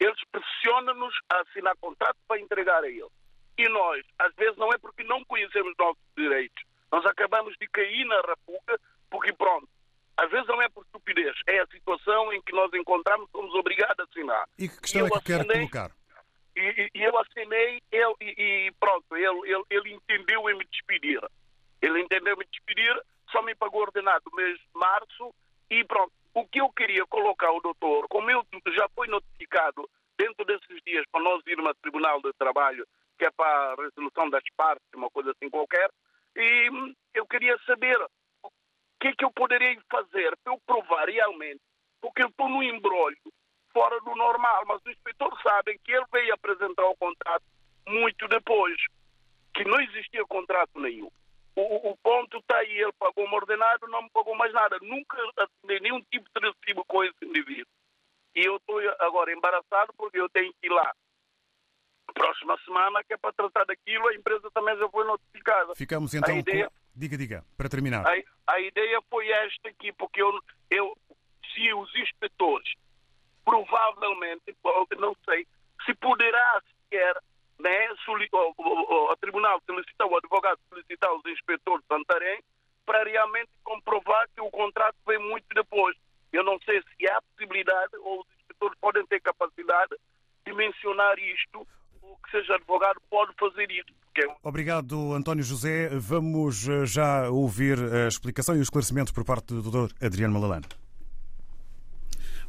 Eles 0.00 0.20
pressionam-nos 0.30 1.14
a 1.30 1.40
assinar 1.40 1.76
contrato 1.80 2.16
para 2.26 2.40
entregar 2.40 2.82
a 2.82 2.88
eles. 2.88 3.10
E 3.58 3.68
nós, 3.68 4.04
às 4.18 4.34
vezes, 4.34 4.56
não 4.56 4.72
é 4.72 4.78
porque 4.78 5.04
não 5.04 5.24
conhecemos 5.24 5.72
nossos 5.78 6.02
direitos. 6.16 6.62
Nós 6.92 7.06
acabamos 7.06 7.54
de 7.58 7.66
cair 7.68 8.04
na 8.04 8.20
rapuca 8.20 8.78
porque, 9.10 9.32
pronto, 9.32 9.68
às 10.16 10.30
vezes 10.30 10.46
não 10.46 10.60
é 10.60 10.68
por 10.68 10.84
estupidez, 10.84 11.36
é 11.46 11.60
a 11.60 11.66
situação 11.66 12.32
em 12.32 12.40
que 12.42 12.52
nós 12.52 12.72
encontramos, 12.72 13.30
somos 13.30 13.54
obrigados 13.54 13.98
a 14.00 14.04
assinar. 14.04 14.48
E 14.58 14.68
que 14.68 14.80
questão 14.80 15.02
e 15.02 15.06
é 15.06 15.10
que 15.10 15.32
assinei, 15.32 15.46
quer 15.46 15.56
colocar? 15.56 15.90
E, 16.56 16.90
e, 16.94 17.02
eu 17.02 17.18
assinei 17.18 17.82
ele, 17.92 18.14
e, 18.20 18.34
e 18.68 18.72
pronto, 18.80 19.14
ele, 19.14 19.52
ele, 19.52 19.64
ele 19.68 19.92
entendeu 19.92 20.48
em 20.48 20.56
me 20.56 20.64
despedir. 20.64 21.20
Ele 21.82 22.00
entendeu 22.00 22.36
me 22.36 22.46
despedir, 22.46 22.98
só 23.76 23.82
me 23.82 23.82
pagou 23.82 23.82
ordenado 23.82 24.22
no 24.30 24.36
mês 24.36 24.58
de 24.58 24.66
março 24.74 25.34
e 25.70 25.84
pronto. 25.84 26.12
O 26.34 26.46
que 26.46 26.60
eu 26.60 26.70
queria 26.70 27.04
colocar 27.06 27.48
ao 27.48 27.60
doutor, 27.60 28.06
como 28.08 28.30
eu 28.30 28.44
já 28.68 28.88
foi 28.94 29.08
notificado 29.08 29.88
dentro 30.18 30.44
desses 30.44 30.82
dias 30.84 31.04
para 31.10 31.22
nós 31.22 31.42
irmos 31.46 31.66
ao 31.66 31.74
Tribunal 31.74 32.20
de 32.20 32.32
Trabalho, 32.34 32.86
que 33.18 33.24
é 33.24 33.30
para 33.30 33.72
a 33.72 33.76
resolução 33.76 34.28
das 34.30 34.44
partes, 34.56 34.86
uma 34.94 35.10
coisa 35.10 35.30
assim 35.32 35.48
qualquer, 35.50 35.90
e 36.36 36.70
eu 37.14 37.26
queria 37.26 37.58
saber 37.66 37.96
que 39.00 39.08
é 39.08 39.12
que 39.12 39.24
eu 39.24 39.30
poderia 39.30 39.78
fazer 39.90 40.36
para 40.42 40.52
eu 40.52 40.60
provar 40.66 41.08
realmente? 41.08 41.60
Porque 42.00 42.22
eu 42.22 42.28
estou 42.28 42.48
no 42.48 42.62
embrólio 42.62 43.32
fora 43.72 43.98
do 44.00 44.14
normal, 44.14 44.64
mas 44.66 44.80
os 44.80 44.92
inspetores 44.92 45.38
sabem 45.42 45.78
que 45.84 45.92
ele 45.92 46.04
veio 46.12 46.34
apresentar 46.34 46.84
o 46.86 46.96
contrato 46.96 47.44
muito 47.86 48.28
depois, 48.28 48.76
que 49.54 49.64
não 49.64 49.80
existia 49.80 50.24
contrato 50.24 50.80
nenhum. 50.80 51.10
O, 51.56 51.90
o 51.90 51.96
ponto 51.96 52.38
está 52.38 52.58
aí, 52.58 52.78
ele 52.78 52.92
pagou-me 52.98 53.34
ordenado, 53.34 53.88
não 53.88 54.02
me 54.02 54.10
pagou 54.10 54.36
mais 54.36 54.52
nada. 54.52 54.78
Nunca 54.82 55.16
assinei 55.38 55.80
nenhum 55.80 56.02
tipo 56.10 56.28
de 56.34 56.48
recibo 56.48 56.84
com 56.84 57.02
esse 57.02 57.24
indivíduo. 57.24 57.72
E 58.34 58.44
eu 58.44 58.56
estou 58.56 58.78
agora 59.00 59.32
embaraçado 59.32 59.92
porque 59.96 60.20
eu 60.20 60.28
tenho 60.28 60.52
que 60.60 60.66
ir 60.66 60.70
lá 60.70 60.92
próxima 62.16 62.58
semana, 62.64 63.04
que 63.04 63.12
é 63.12 63.16
para 63.18 63.32
tratar 63.32 63.64
daquilo, 63.66 64.08
a 64.08 64.14
empresa 64.14 64.50
também 64.52 64.76
já 64.78 64.88
foi 64.88 65.04
notificada. 65.04 65.74
Ficamos 65.74 66.14
então. 66.14 66.34
A 66.34 66.38
ideia... 66.38 66.70
Com... 66.70 66.76
Diga, 66.94 67.16
diga, 67.18 67.44
para 67.58 67.68
terminar. 67.68 68.06
A, 68.06 68.54
a 68.54 68.60
ideia 68.60 69.02
foi 69.10 69.28
esta 69.28 69.68
aqui, 69.68 69.92
porque 69.92 70.22
eu, 70.22 70.40
eu, 70.70 70.96
se 71.52 71.72
os 71.74 71.94
inspetores, 71.94 72.72
provavelmente, 73.44 74.56
não 74.98 75.14
sei, 75.26 75.46
se 75.84 75.94
poderá 75.94 76.62
sequer, 76.82 77.16
né, 77.58 77.88
o, 78.08 78.62
o, 78.62 79.12
o, 79.12 79.16
tribunal 79.16 79.60
solicitar, 79.66 80.06
o 80.06 80.16
advogado 80.16 80.58
solicitar 80.68 81.12
os 81.14 81.24
inspetores 81.26 81.82
de 81.82 81.88
Santarém 81.88 82.42
para 82.84 83.04
realmente 83.04 83.50
comprovar 83.64 84.28
que 84.34 84.40
o 84.40 84.50
contrato 84.50 84.96
vem 85.06 85.18
muito 85.18 85.46
depois. 85.54 85.96
Eu 86.32 86.44
não 86.44 86.58
sei 86.64 86.82
se 86.82 87.10
há 87.10 87.20
possibilidade 87.22 87.96
ou 87.96 88.20
os 88.20 88.26
inspetores 88.40 88.78
podem 88.80 89.06
ter 89.06 89.20
capacidade 89.20 89.96
de 90.44 90.52
mencionar 90.52 91.18
isto 91.18 91.66
ou 92.02 92.16
que 92.18 92.30
seja 92.30 92.54
advogado 92.54 93.00
pode 93.10 93.32
fazer 93.38 93.70
isso. 93.70 93.92
É 94.18 94.34
Obrigado, 94.42 95.12
António 95.12 95.44
José. 95.44 95.90
Vamos 95.92 96.66
eh, 96.66 96.86
já 96.86 97.28
ouvir 97.28 97.78
a 97.78 98.08
explicação 98.08 98.56
e 98.56 98.60
o 98.60 98.62
esclarecimento 98.62 99.12
por 99.12 99.24
parte 99.26 99.52
do 99.52 99.62
Dr. 99.62 99.92
Adriano 100.02 100.32
Malalano. 100.32 100.66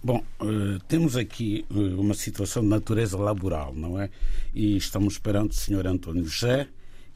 Bom, 0.03 0.23
uh, 0.39 0.79
temos 0.87 1.17
aqui 1.17 1.65
uh, 1.71 1.99
uma 1.99 2.13
situação 2.13 2.61
de 2.61 2.69
natureza 2.69 3.17
laboral, 3.17 3.73
não 3.73 3.99
é? 3.99 4.09
E 4.53 4.77
estamos 4.77 5.17
perante 5.17 5.57
o 5.57 5.59
Sr. 5.59 5.87
António 5.87 6.23
José, 6.25 6.67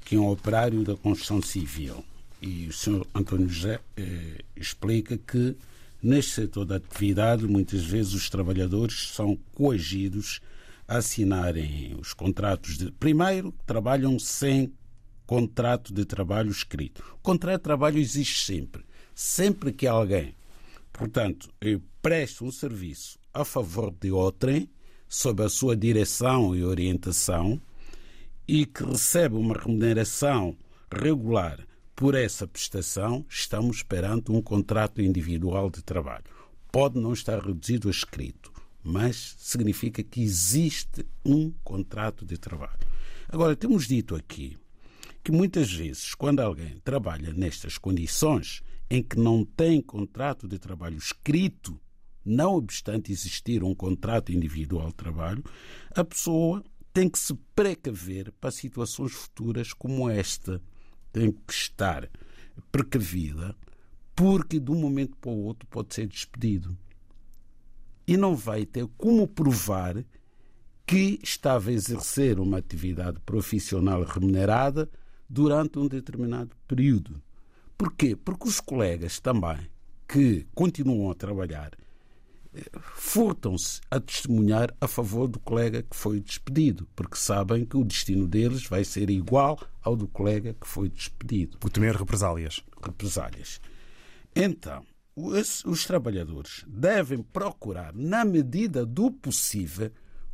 que 0.03 0.15
é 0.15 0.19
um 0.19 0.29
operário 0.29 0.83
da 0.83 0.95
construção 0.95 1.41
civil. 1.41 2.03
E 2.41 2.67
o 2.67 2.73
Sr. 2.73 3.05
António 3.13 3.47
José 3.47 3.77
uh, 3.77 4.43
explica 4.55 5.15
que 5.15 5.55
neste 6.01 6.31
setor 6.31 6.65
da 6.65 6.77
atividade, 6.77 7.45
muitas 7.45 7.83
vezes 7.83 8.13
os 8.13 8.29
trabalhadores 8.29 9.09
são 9.09 9.37
coagidos 9.53 10.41
a 10.87 10.97
assinarem 10.97 11.95
os 11.99 12.13
contratos 12.13 12.79
de. 12.79 12.91
Primeiro, 12.91 13.53
trabalham 13.65 14.17
sem 14.17 14.73
contrato 15.27 15.93
de 15.93 16.03
trabalho 16.03 16.49
escrito. 16.49 17.03
O 17.13 17.19
contrato 17.19 17.59
de 17.59 17.63
trabalho 17.63 17.99
existe 17.99 18.43
sempre. 18.43 18.83
Sempre 19.13 19.71
que 19.71 19.85
alguém 19.85 20.33
Portanto, 20.91 21.49
presta 22.01 22.43
um 22.43 22.51
serviço 22.51 23.19
a 23.33 23.45
favor 23.45 23.91
de 23.91 24.11
outrem, 24.11 24.69
sob 25.07 25.43
a 25.43 25.49
sua 25.49 25.75
direção 25.75 26.55
e 26.55 26.63
orientação, 26.63 27.61
e 28.47 28.65
que 28.65 28.83
recebe 28.83 29.35
uma 29.35 29.57
remuneração 29.57 30.57
regular 30.91 31.65
por 31.95 32.15
essa 32.15 32.47
prestação, 32.47 33.25
estamos 33.29 33.83
perante 33.83 34.31
um 34.31 34.41
contrato 34.41 35.01
individual 35.01 35.69
de 35.69 35.83
trabalho. 35.83 36.25
Pode 36.71 36.99
não 36.99 37.13
estar 37.13 37.39
reduzido 37.39 37.87
a 37.87 37.91
escrito, 37.91 38.51
mas 38.83 39.35
significa 39.37 40.01
que 40.01 40.21
existe 40.21 41.05
um 41.23 41.51
contrato 41.63 42.25
de 42.25 42.37
trabalho. 42.37 42.79
Agora, 43.29 43.55
temos 43.55 43.87
dito 43.87 44.15
aqui 44.15 44.57
que 45.23 45.31
muitas 45.31 45.71
vezes, 45.71 46.15
quando 46.15 46.39
alguém 46.39 46.79
trabalha 46.83 47.31
nestas 47.33 47.77
condições, 47.77 48.63
em 48.89 49.03
que 49.03 49.17
não 49.17 49.45
tem 49.45 49.79
contrato 49.79 50.47
de 50.47 50.57
trabalho 50.57 50.97
escrito, 50.97 51.79
não 52.25 52.55
obstante 52.55 53.11
existir 53.11 53.63
um 53.63 53.73
contrato 53.73 54.31
individual 54.31 54.87
de 54.87 54.95
trabalho, 54.95 55.43
a 55.95 56.03
pessoa 56.03 56.63
tem 56.93 57.09
que 57.09 57.19
se 57.19 57.33
precaver 57.55 58.31
para 58.33 58.51
situações 58.51 59.13
futuras 59.13 59.73
como 59.73 60.09
esta. 60.09 60.61
Tem 61.11 61.31
que 61.31 61.53
estar 61.53 62.09
precavida, 62.71 63.55
porque 64.15 64.59
de 64.59 64.71
um 64.71 64.79
momento 64.79 65.17
para 65.17 65.31
o 65.31 65.43
outro 65.43 65.67
pode 65.67 65.93
ser 65.93 66.07
despedido. 66.07 66.77
E 68.07 68.17
não 68.17 68.35
vai 68.35 68.65
ter 68.65 68.87
como 68.97 69.27
provar 69.27 70.03
que 70.85 71.19
estava 71.23 71.69
a 71.69 71.73
exercer 71.73 72.39
uma 72.39 72.57
atividade 72.57 73.19
profissional 73.25 74.03
remunerada 74.03 74.89
durante 75.29 75.79
um 75.79 75.87
determinado 75.87 76.55
período. 76.67 77.21
Porquê? 77.77 78.15
Porque 78.15 78.47
os 78.47 78.59
colegas 78.59 79.19
também 79.19 79.69
que 80.07 80.45
continuam 80.53 81.09
a 81.09 81.15
trabalhar 81.15 81.71
furtam-se 82.81 83.79
a 83.89 83.99
testemunhar 83.99 84.75
a 84.79 84.87
favor 84.87 85.27
do 85.27 85.39
colega 85.39 85.83
que 85.83 85.95
foi 85.95 86.19
despedido, 86.19 86.87
porque 86.95 87.15
sabem 87.15 87.65
que 87.65 87.77
o 87.77 87.83
destino 87.83 88.27
deles 88.27 88.65
vai 88.65 88.83
ser 88.83 89.09
igual 89.09 89.59
ao 89.81 89.95
do 89.95 90.07
colega 90.07 90.53
que 90.53 90.67
foi 90.67 90.89
despedido. 90.89 91.57
Por 91.57 91.69
temer 91.69 91.95
represálias. 91.95 92.61
Represálias. 92.83 93.61
Então, 94.35 94.85
os, 95.15 95.63
os 95.65 95.85
trabalhadores 95.85 96.63
devem 96.67 97.21
procurar, 97.21 97.93
na 97.93 98.25
medida 98.25 98.85
do 98.85 99.11
possível, 99.11 99.91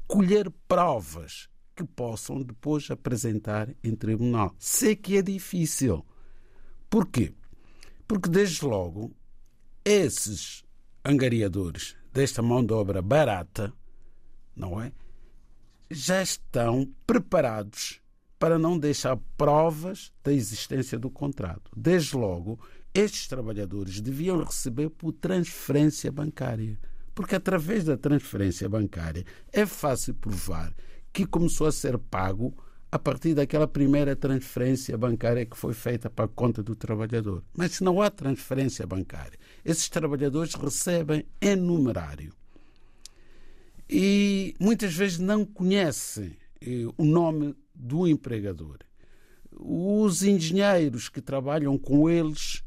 colher 0.07 0.51
provas 0.67 1.49
que 1.75 1.83
possam 1.83 2.41
depois 2.41 2.89
apresentar 2.89 3.69
em 3.83 3.95
tribunal. 3.95 4.55
Sei 4.57 4.95
que 4.95 5.17
é 5.17 5.21
difícil 5.21 6.03
Porquê? 6.89 7.33
Porque, 8.07 8.29
desde 8.29 8.65
logo, 8.65 9.11
esses 9.83 10.63
angariadores 11.03 11.95
desta 12.17 12.41
mão 12.41 12.65
de 12.65 12.73
obra 12.73 12.99
barata, 12.99 13.71
não 14.55 14.81
é? 14.81 14.91
Já 15.91 16.19
estão 16.19 16.91
preparados 17.05 18.01
para 18.39 18.57
não 18.57 18.75
deixar 18.75 19.15
provas 19.37 20.11
da 20.23 20.33
existência 20.33 20.97
do 20.97 21.11
contrato. 21.11 21.69
Desde 21.77 22.17
logo, 22.17 22.59
estes 22.91 23.27
trabalhadores 23.27 24.01
deviam 24.01 24.43
receber 24.43 24.89
por 24.89 25.13
transferência 25.13 26.11
bancária. 26.11 26.79
Porque 27.13 27.35
através 27.35 27.83
da 27.83 27.95
transferência 27.95 28.67
bancária 28.67 29.23
é 29.53 29.67
fácil 29.67 30.15
provar 30.15 30.73
que 31.13 31.23
começou 31.23 31.67
a 31.67 31.71
ser 31.71 31.99
pago 31.99 32.51
a 32.97 32.99
partir 32.99 33.35
daquela 33.35 33.67
primeira 33.67 34.15
transferência 34.15 34.97
bancária 34.97 35.45
que 35.45 35.55
foi 35.55 35.71
feita 35.71 36.09
para 36.09 36.25
a 36.25 36.27
conta 36.27 36.63
do 36.63 36.75
trabalhador. 36.75 37.43
Mas 37.55 37.73
se 37.73 37.83
não 37.83 38.01
há 38.01 38.09
transferência 38.09 38.87
bancária, 38.87 39.37
esses 39.63 39.87
trabalhadores 39.87 40.55
recebem 40.55 41.23
em 41.39 41.55
numerário. 41.55 42.33
E 43.87 44.55
muitas 44.59 44.95
vezes 44.95 45.19
não 45.19 45.45
conhecem 45.45 46.35
eh, 46.59 46.87
o 46.97 47.05
nome 47.05 47.55
do 47.73 48.07
empregador. 48.07 48.79
Os 49.51 50.23
engenheiros 50.23 51.07
que 51.07 51.21
trabalham 51.21 51.77
com 51.77 52.09
eles 52.09 52.63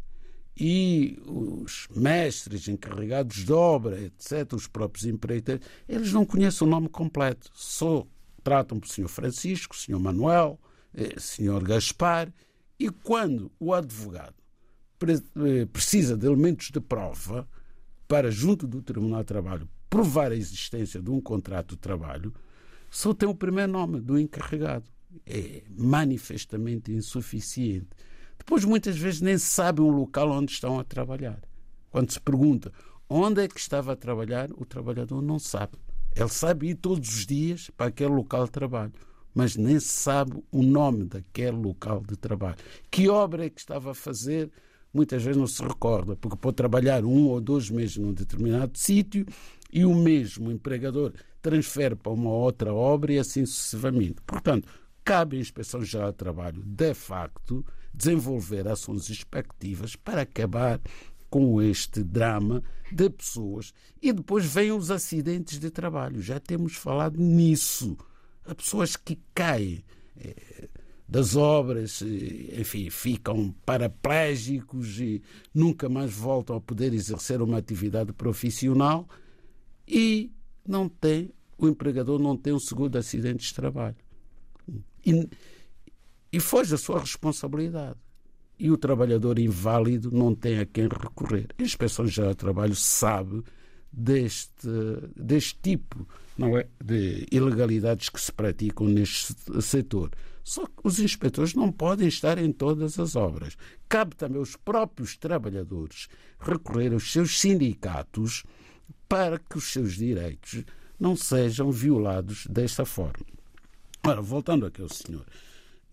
e 0.56 1.20
os 1.26 1.88
mestres 1.90 2.68
encarregados 2.68 3.44
de 3.44 3.52
obra, 3.52 4.00
etc., 4.00 4.52
os 4.52 4.68
próprios 4.68 5.06
empreiteiros, 5.06 5.66
eles 5.88 6.12
não 6.12 6.24
conhecem 6.24 6.68
o 6.68 6.70
nome 6.70 6.88
completo. 6.88 7.50
Só 7.52 8.06
tratam 8.40 8.80
por 8.80 8.88
Sr. 8.88 9.08
Francisco, 9.08 9.76
Sr. 9.76 9.98
Manuel, 9.98 10.58
eh, 10.94 11.14
Sr. 11.18 11.62
Gaspar, 11.62 12.32
e 12.78 12.90
quando 12.90 13.50
o 13.58 13.74
advogado 13.74 14.34
eh, 15.02 15.66
precisa 15.66 16.16
de 16.16 16.26
elementos 16.26 16.70
de 16.70 16.80
prova 16.80 17.48
para, 18.08 18.30
junto 18.30 18.66
do 18.66 18.82
Tribunal 18.82 19.20
de 19.20 19.26
Trabalho, 19.26 19.68
provar 19.88 20.32
a 20.32 20.36
existência 20.36 21.00
de 21.00 21.10
um 21.10 21.20
contrato 21.20 21.70
de 21.70 21.78
trabalho, 21.78 22.32
só 22.90 23.14
tem 23.14 23.28
o 23.28 23.34
primeiro 23.34 23.70
nome 23.70 24.00
do 24.00 24.18
encarregado. 24.18 24.84
É 25.26 25.62
manifestamente 25.68 26.92
insuficiente. 26.92 27.88
Depois, 28.38 28.64
muitas 28.64 28.96
vezes, 28.96 29.20
nem 29.20 29.36
sabem 29.38 29.84
o 29.84 29.88
local 29.88 30.30
onde 30.30 30.52
estão 30.52 30.78
a 30.78 30.84
trabalhar. 30.84 31.40
Quando 31.90 32.12
se 32.12 32.20
pergunta 32.20 32.72
onde 33.08 33.42
é 33.42 33.48
que 33.48 33.58
estava 33.58 33.92
a 33.92 33.96
trabalhar, 33.96 34.50
o 34.52 34.64
trabalhador 34.64 35.20
não 35.20 35.38
sabe. 35.38 35.76
Ele 36.14 36.28
sabe 36.28 36.68
ir 36.70 36.74
todos 36.74 37.08
os 37.08 37.26
dias 37.26 37.70
para 37.76 37.86
aquele 37.86 38.10
local 38.10 38.44
de 38.44 38.50
trabalho, 38.50 38.92
mas 39.34 39.56
nem 39.56 39.78
sabe 39.78 40.42
o 40.50 40.62
nome 40.62 41.04
daquele 41.04 41.56
local 41.56 42.02
de 42.06 42.16
trabalho. 42.16 42.56
Que 42.90 43.08
obra 43.08 43.46
é 43.46 43.50
que 43.50 43.60
estava 43.60 43.92
a 43.92 43.94
fazer? 43.94 44.50
Muitas 44.92 45.22
vezes 45.22 45.38
não 45.38 45.46
se 45.46 45.62
recorda, 45.62 46.16
porque 46.16 46.36
pode 46.36 46.56
trabalhar 46.56 47.04
um 47.04 47.28
ou 47.28 47.40
dois 47.40 47.70
meses 47.70 47.96
num 47.96 48.12
determinado 48.12 48.76
sítio 48.76 49.24
e 49.72 49.84
o 49.84 49.94
mesmo 49.94 50.50
empregador 50.50 51.12
transfere 51.40 51.94
para 51.94 52.12
uma 52.12 52.30
outra 52.30 52.74
obra 52.74 53.12
e 53.12 53.18
assim 53.18 53.46
sucessivamente. 53.46 54.16
Portanto, 54.26 54.68
cabe 55.04 55.36
à 55.36 55.40
Inspeção 55.40 55.84
Geral 55.84 56.10
de 56.10 56.18
Trabalho, 56.18 56.62
de 56.64 56.92
facto, 56.92 57.64
desenvolver 57.94 58.66
ações 58.68 59.08
expectativas 59.08 59.96
para 59.96 60.22
acabar 60.22 60.80
com 61.30 61.62
este 61.62 62.02
drama 62.02 62.62
de 62.90 63.08
pessoas. 63.08 63.72
E 64.02 64.12
depois 64.12 64.44
vêm 64.44 64.72
os 64.72 64.90
acidentes 64.90 65.58
de 65.58 65.70
trabalho. 65.70 66.20
Já 66.20 66.40
temos 66.40 66.74
falado 66.74 67.18
nisso. 67.18 67.96
Há 68.44 68.54
pessoas 68.54 68.96
que 68.96 69.16
caem 69.32 69.84
eh, 70.18 70.68
das 71.08 71.36
obras, 71.36 72.02
eh, 72.02 72.60
enfim, 72.60 72.90
ficam 72.90 73.54
paraplégicos 73.64 74.98
e 74.98 75.22
nunca 75.54 75.88
mais 75.88 76.12
voltam 76.12 76.56
a 76.56 76.60
poder 76.60 76.92
exercer 76.92 77.40
uma 77.40 77.58
atividade 77.58 78.12
profissional 78.12 79.08
e 79.86 80.32
não 80.66 80.88
tem, 80.88 81.30
o 81.56 81.68
empregador 81.68 82.18
não 82.18 82.36
tem 82.36 82.52
um 82.52 82.60
seguro 82.60 82.90
de 82.90 82.98
acidentes 82.98 83.48
de 83.48 83.54
trabalho. 83.54 83.96
E, 85.06 85.28
e 86.32 86.40
foge 86.40 86.72
da 86.72 86.78
sua 86.78 87.00
responsabilidade 87.00 87.98
e 88.60 88.70
o 88.70 88.76
trabalhador 88.76 89.38
inválido 89.38 90.10
não 90.12 90.34
tem 90.34 90.58
a 90.58 90.66
quem 90.66 90.84
recorrer. 90.84 91.48
A 91.58 91.62
Inspeção 91.62 92.06
Geral 92.06 92.34
do 92.34 92.36
Trabalho 92.36 92.76
sabe 92.76 93.42
deste, 93.90 94.68
deste 95.16 95.58
tipo 95.62 96.06
não 96.36 96.56
é, 96.58 96.66
de 96.82 97.26
ilegalidades 97.32 98.10
que 98.10 98.20
se 98.20 98.30
praticam 98.30 98.86
neste 98.86 99.34
setor. 99.62 100.10
Só 100.44 100.66
que 100.66 100.72
os 100.84 100.98
inspectores 100.98 101.54
não 101.54 101.72
podem 101.72 102.06
estar 102.06 102.36
em 102.38 102.52
todas 102.52 102.98
as 102.98 103.16
obras. 103.16 103.56
Cabe 103.88 104.14
também 104.14 104.38
aos 104.38 104.56
próprios 104.56 105.16
trabalhadores 105.16 106.08
recorrer 106.38 106.92
aos 106.92 107.10
seus 107.10 107.40
sindicatos 107.40 108.44
para 109.08 109.38
que 109.38 109.56
os 109.56 109.72
seus 109.72 109.94
direitos 109.94 110.64
não 110.98 111.16
sejam 111.16 111.70
violados 111.70 112.46
desta 112.46 112.84
forma. 112.84 113.24
Ora, 114.06 114.20
voltando 114.20 114.66
aqui 114.66 114.82
ao 114.82 114.88
senhor, 114.88 115.26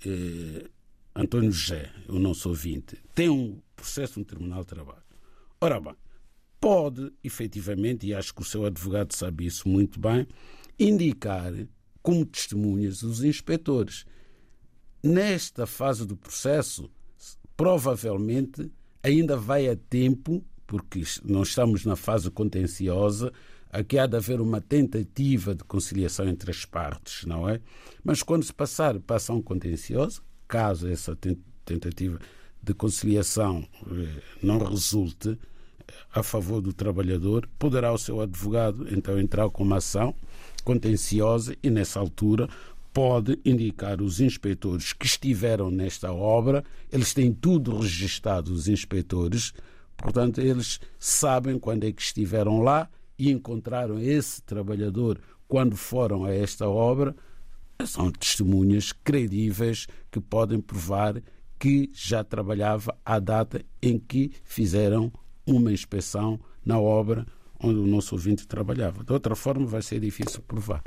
eh, 0.06 0.66
António 1.20 1.52
José, 1.52 1.92
o 2.08 2.20
nosso 2.20 2.48
ouvinte, 2.48 2.96
tem 3.16 3.28
um 3.28 3.60
processo 3.76 4.20
no 4.20 4.26
Tribunal 4.26 4.62
de 4.62 4.68
Trabalho, 4.68 5.02
Ora 5.60 5.80
bem, 5.80 5.96
pode 6.62 7.12
efetivamente, 7.24 8.06
e 8.06 8.14
acho 8.14 8.36
que 8.36 8.44
o 8.44 8.46
seu 8.46 8.64
advogado 8.64 9.16
sabe 9.16 9.48
isso 9.48 9.68
muito 9.68 10.00
bem, 10.00 10.28
indicar 10.78 11.52
como 12.04 12.24
testemunhas 12.24 13.02
os 13.02 13.24
inspectores. 13.24 14.06
Nesta 15.02 15.66
fase 15.66 16.06
do 16.06 16.16
processo, 16.16 16.88
provavelmente 17.56 18.72
ainda 19.02 19.36
vai 19.36 19.68
a 19.68 19.76
tempo, 19.76 20.46
porque 20.68 21.02
não 21.26 21.42
estamos 21.42 21.84
na 21.84 21.96
fase 21.96 22.30
contenciosa, 22.30 23.34
aqui 23.72 23.98
há 23.98 24.06
de 24.06 24.18
haver 24.18 24.40
uma 24.40 24.62
tentativa 24.62 25.56
de 25.56 25.64
conciliação 25.64 26.28
entre 26.28 26.52
as 26.52 26.64
partes, 26.64 27.26
não 27.26 27.50
é? 27.50 27.60
Mas 28.04 28.22
quando 28.22 28.44
se 28.44 28.54
passar 28.54 29.00
para 29.00 29.16
ação 29.16 29.42
contenciosa, 29.42 30.22
caso 30.48 30.88
essa 30.88 31.18
tentativa 31.66 32.20
de 32.62 32.74
conciliação 32.74 33.68
eh, 33.90 34.22
não 34.42 34.58
resulte 34.60 35.30
eh, 35.30 35.94
a 36.14 36.24
favor 36.24 36.62
do 36.62 36.74
trabalhador, 36.74 37.48
poderá 37.58 37.92
o 37.92 37.98
seu 37.98 38.22
advogado 38.22 38.88
então 38.92 39.20
entrar 39.20 39.50
com 39.50 39.64
uma 39.64 39.78
ação 39.78 40.14
contenciosa 40.64 41.56
e 41.64 41.70
nessa 41.70 42.00
altura 42.00 42.50
pode 42.94 43.40
indicar 43.46 44.02
os 44.02 44.20
inspectores 44.20 44.92
que 44.92 45.06
estiveram 45.06 45.70
nesta 45.70 46.12
obra, 46.12 46.64
eles 46.92 47.14
têm 47.14 47.32
tudo 47.32 47.78
registado, 47.78 48.52
os 48.52 48.68
inspectores, 48.68 49.54
portanto, 49.96 50.42
eles 50.42 50.80
sabem 50.98 51.60
quando 51.60 51.84
é 51.84 51.92
que 51.92 52.02
estiveram 52.02 52.62
lá 52.62 52.90
e 53.18 53.32
encontraram 53.32 54.00
esse 54.00 54.42
trabalhador 54.42 55.20
quando 55.48 55.76
foram 55.76 56.26
a 56.26 56.34
esta 56.34 56.68
obra. 56.68 57.16
São 57.86 58.12
testemunhas 58.12 58.92
credíveis 58.92 59.88
que 60.12 60.20
podem 60.20 60.60
provar 60.60 61.22
que 61.60 61.90
já 61.94 62.24
trabalhava 62.24 62.98
à 63.06 63.20
data 63.20 63.64
em 63.82 63.98
que 63.98 64.32
fizeram 64.44 65.12
uma 65.46 65.72
inspeção 65.72 66.40
na 66.66 66.80
obra 66.80 67.26
onde 67.60 67.80
o 67.80 67.88
nosso 67.88 68.16
ouvinte 68.16 68.48
trabalhava. 68.48 69.04
De 69.04 69.14
outra 69.14 69.36
forma, 69.36 69.66
vai 69.66 69.82
ser 69.82 70.00
difícil 70.00 70.42
provar. 70.42 70.84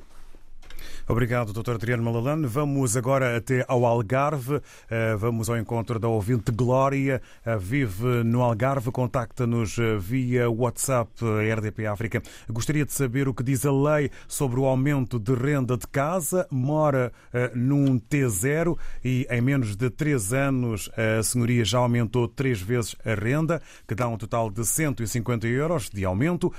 Obrigado, 1.11 1.53
Dr. 1.53 1.73
Adriano 1.73 2.03
Malalane. 2.05 2.47
Vamos 2.47 2.97
agora 2.97 3.37
até 3.37 3.65
ao 3.67 3.85
Algarve. 3.85 4.61
Eh, 4.89 5.17
vamos 5.17 5.51
ao 5.51 5.59
encontro 5.59 5.99
da 5.99 6.07
ouvinte 6.07 6.53
Glória. 6.53 7.21
Eh, 7.45 7.57
vive 7.57 8.23
no 8.23 8.43
Algarve. 8.43 8.93
Contacta-nos 8.93 9.77
eh, 9.79 9.97
via 9.99 10.49
WhatsApp 10.49 11.11
RDP 11.57 11.87
África. 11.87 12.23
Gostaria 12.49 12.85
de 12.85 12.93
saber 12.93 13.29
o 13.29 13.35
que 13.35 13.43
diz 13.43 13.67
a 13.67 13.73
lei 13.73 14.11
sobre 14.29 14.61
o 14.61 14.67
aumento 14.67 15.19
de 15.19 15.35
renda 15.35 15.77
de 15.77 15.87
casa. 15.87 16.47
Mora 16.51 17.13
num 17.55 17.99
T0 17.99 18.77
e 19.05 19.27
em 19.31 19.41
menos 19.41 19.75
de 19.77 19.91
três 19.91 20.33
anos 20.33 20.91
a 20.97 21.23
senhoria 21.23 21.65
já 21.65 21.79
aumentou 21.79 22.29
três 22.29 22.61
vezes 22.61 22.95
a 23.05 23.15
renda, 23.15 23.61
que 23.87 23.95
dá 23.95 24.07
um 24.09 24.17
total 24.17 24.51
de 24.51 24.65
150 24.65 25.47
euros 25.47 25.91
de 25.91 26.05
aumento. 26.05 26.53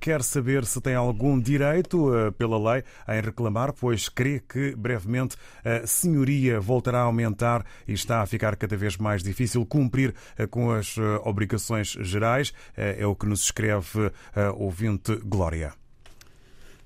Quer 0.00 0.22
saber 0.22 0.64
se 0.64 0.80
tem 0.80 0.94
algum 0.94 1.38
direito 1.38 2.10
pela 2.36 2.72
lei 2.72 2.84
em 3.08 3.20
reclamar, 3.20 3.67
pois 3.72 4.08
crê 4.08 4.40
que 4.40 4.74
brevemente 4.76 5.36
a 5.64 5.86
senhoria 5.86 6.60
voltará 6.60 7.00
a 7.00 7.04
aumentar 7.04 7.64
e 7.86 7.92
está 7.92 8.22
a 8.22 8.26
ficar 8.26 8.56
cada 8.56 8.76
vez 8.76 8.96
mais 8.96 9.22
difícil 9.22 9.64
cumprir 9.66 10.14
eh, 10.36 10.46
com 10.46 10.70
as 10.70 10.96
eh, 10.98 11.02
obrigações 11.24 11.88
gerais. 12.00 12.52
Eh, 12.76 12.96
é 13.00 13.06
o 13.06 13.14
que 13.14 13.26
nos 13.26 13.42
escreve 13.42 14.10
a 14.34 14.50
ouvinte 14.52 15.16
Glória. 15.16 15.72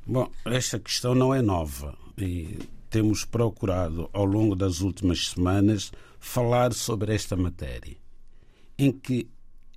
Bom, 0.06 0.30
esta 0.44 0.78
questão 0.78 1.14
não 1.14 1.34
é 1.34 1.40
nova 1.40 1.96
e 2.18 2.58
temos 2.90 3.24
procurado 3.24 4.10
ao 4.12 4.24
longo 4.24 4.54
das 4.54 4.80
últimas 4.80 5.28
semanas 5.28 5.92
falar 6.18 6.72
sobre 6.72 7.14
esta 7.14 7.36
matéria, 7.36 7.96
em 8.78 8.92
que 8.92 9.28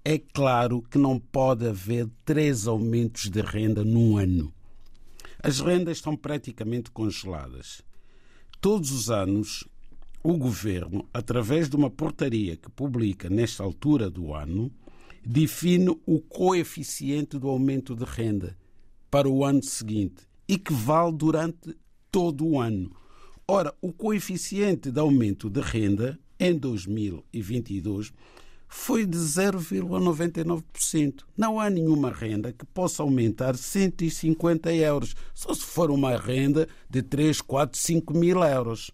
é 0.03 0.19
claro 0.19 0.83
que 0.83 0.97
não 0.97 1.19
pode 1.19 1.67
haver 1.67 2.07
três 2.23 2.67
aumentos 2.67 3.29
de 3.29 3.41
renda 3.41 3.83
num 3.83 4.17
ano. 4.17 4.53
As 5.45 5.59
rendas 5.59 5.97
estão 5.97 6.17
praticamente 6.17 6.89
congeladas. 6.89 7.83
Todos 8.59 8.89
os 8.89 9.11
anos, 9.11 9.63
o 10.23 10.35
governo, 10.39 11.07
através 11.13 11.69
de 11.69 11.75
uma 11.75 11.87
portaria 11.87 12.57
que 12.57 12.67
publica 12.67 13.29
nesta 13.29 13.61
altura 13.61 14.09
do 14.09 14.33
ano, 14.33 14.71
define 15.23 15.95
o 16.03 16.19
coeficiente 16.19 17.37
do 17.37 17.47
aumento 17.47 17.95
de 17.95 18.05
renda 18.05 18.57
para 19.11 19.29
o 19.29 19.45
ano 19.45 19.61
seguinte 19.61 20.23
e 20.47 20.57
que 20.57 20.73
vale 20.73 21.15
durante 21.15 21.77
todo 22.11 22.43
o 22.43 22.59
ano. 22.59 22.89
Ora, 23.47 23.71
o 23.79 23.93
coeficiente 23.93 24.89
de 24.89 24.99
aumento 24.99 25.47
de 25.47 25.61
renda 25.61 26.17
em 26.39 26.57
2022 26.57 28.11
foi 28.67 29.05
de 29.05 29.17
0,99%. 29.17 31.23
Não 31.37 31.59
há 31.59 31.69
nenhuma 31.69 32.11
renda 32.11 32.51
que 32.51 32.65
possa 32.65 33.03
aumentar 33.03 33.55
150 33.55 34.73
euros, 34.73 35.15
só 35.33 35.53
se 35.53 35.61
for 35.61 35.91
uma 35.91 36.17
renda 36.17 36.67
de 36.89 37.01
3, 37.01 37.41
4, 37.41 37.79
5 37.79 38.13
mil 38.13 38.43
euros. 38.43 38.91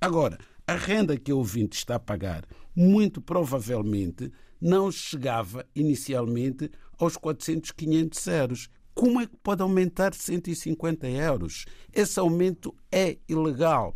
Agora, 0.00 0.38
a 0.66 0.74
renda 0.74 1.16
que 1.16 1.32
o 1.32 1.38
ouvinte 1.38 1.76
está 1.76 1.96
a 1.96 2.00
pagar, 2.00 2.44
muito 2.74 3.20
provavelmente, 3.20 4.32
não 4.60 4.90
chegava 4.90 5.66
inicialmente 5.74 6.70
aos 6.98 7.16
400, 7.16 7.70
500 7.72 8.26
euros. 8.28 8.70
Como 8.94 9.20
é 9.20 9.26
que 9.26 9.36
pode 9.42 9.60
aumentar 9.60 10.14
150 10.14 11.08
euros? 11.08 11.66
Esse 11.92 12.20
aumento 12.20 12.74
é 12.90 13.18
ilegal. 13.28 13.92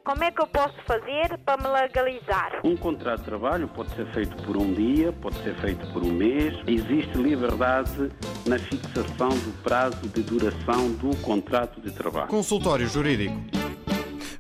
Como 0.08 0.24
é 0.24 0.30
que 0.30 0.40
eu 0.40 0.46
posso 0.46 0.74
fazer 0.86 1.36
para 1.44 1.62
me 1.62 1.68
legalizar? 1.68 2.62
Um 2.64 2.74
contrato 2.74 3.18
de 3.18 3.24
trabalho 3.26 3.68
pode 3.68 3.94
ser 3.94 4.06
feito 4.14 4.42
por 4.42 4.56
um 4.56 4.72
dia, 4.72 5.12
pode 5.12 5.36
ser 5.42 5.54
feito 5.56 5.86
por 5.92 6.02
um 6.02 6.10
mês. 6.10 6.54
Existe 6.66 7.18
liberdade 7.18 8.10
na 8.46 8.58
fixação 8.58 9.28
do 9.28 9.62
prazo 9.62 10.08
de 10.08 10.22
duração 10.22 10.92
do 10.94 11.14
contrato 11.18 11.78
de 11.82 11.92
trabalho. 11.92 12.28
Consultório 12.28 12.88
Jurídico. 12.88 13.34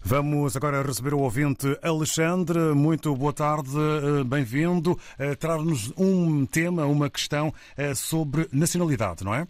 Vamos 0.02 0.56
agora 0.56 0.80
receber 0.80 1.12
o 1.12 1.18
ouvinte 1.18 1.66
Alexandre. 1.82 2.58
Muito 2.72 3.14
boa 3.14 3.34
tarde, 3.34 3.68
eh, 3.76 4.24
bem-vindo. 4.24 4.98
Eh, 5.18 5.34
traz-nos 5.34 5.92
um 5.98 6.46
tema, 6.46 6.86
uma 6.86 7.10
questão 7.10 7.52
eh, 7.76 7.94
sobre 7.94 8.48
nacionalidade, 8.50 9.22
não 9.22 9.34
é? 9.34 9.44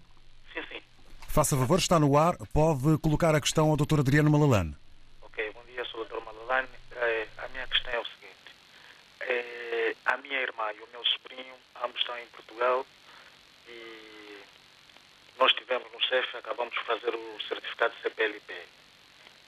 Sim, 0.53 0.63
sim. 0.69 0.81
Faça 1.29 1.57
favor, 1.57 1.79
está 1.79 2.01
no 2.01 2.19
ar, 2.19 2.37
pode 2.53 2.99
colocar 2.99 3.37
a 3.37 3.41
questão 3.41 3.71
ao 3.71 3.77
Dr. 3.77 4.01
Adriano 4.01 4.29
Malalane. 4.29 4.75
Ok, 5.39 5.53
bom 5.55 5.63
dia, 5.73 5.85
sou 5.85 6.01
o 6.01 6.05
Dr. 6.05 6.19
Malalane. 6.25 6.67
A 7.39 7.49
minha 7.51 7.67
questão 7.69 7.93
é 7.93 7.99
o 8.01 8.05
seguinte. 8.05 9.98
A 10.09 10.17
minha 10.17 10.41
irmã 10.41 10.73
e 10.73 10.81
o 10.83 10.89
meu 10.91 11.05
sobrinho, 11.05 11.55
ambos 11.85 12.01
estão 12.01 12.19
em 12.19 12.27
Portugal 12.29 12.87
e 13.69 14.39
nós 15.37 15.51
estivemos 15.53 15.93
no 15.93 16.03
CEF, 16.05 16.35
acabamos 16.35 16.73
de 16.73 16.81
fazer 16.81 17.15
o 17.15 17.41
certificado 17.47 17.95
CPLP. 18.03 18.55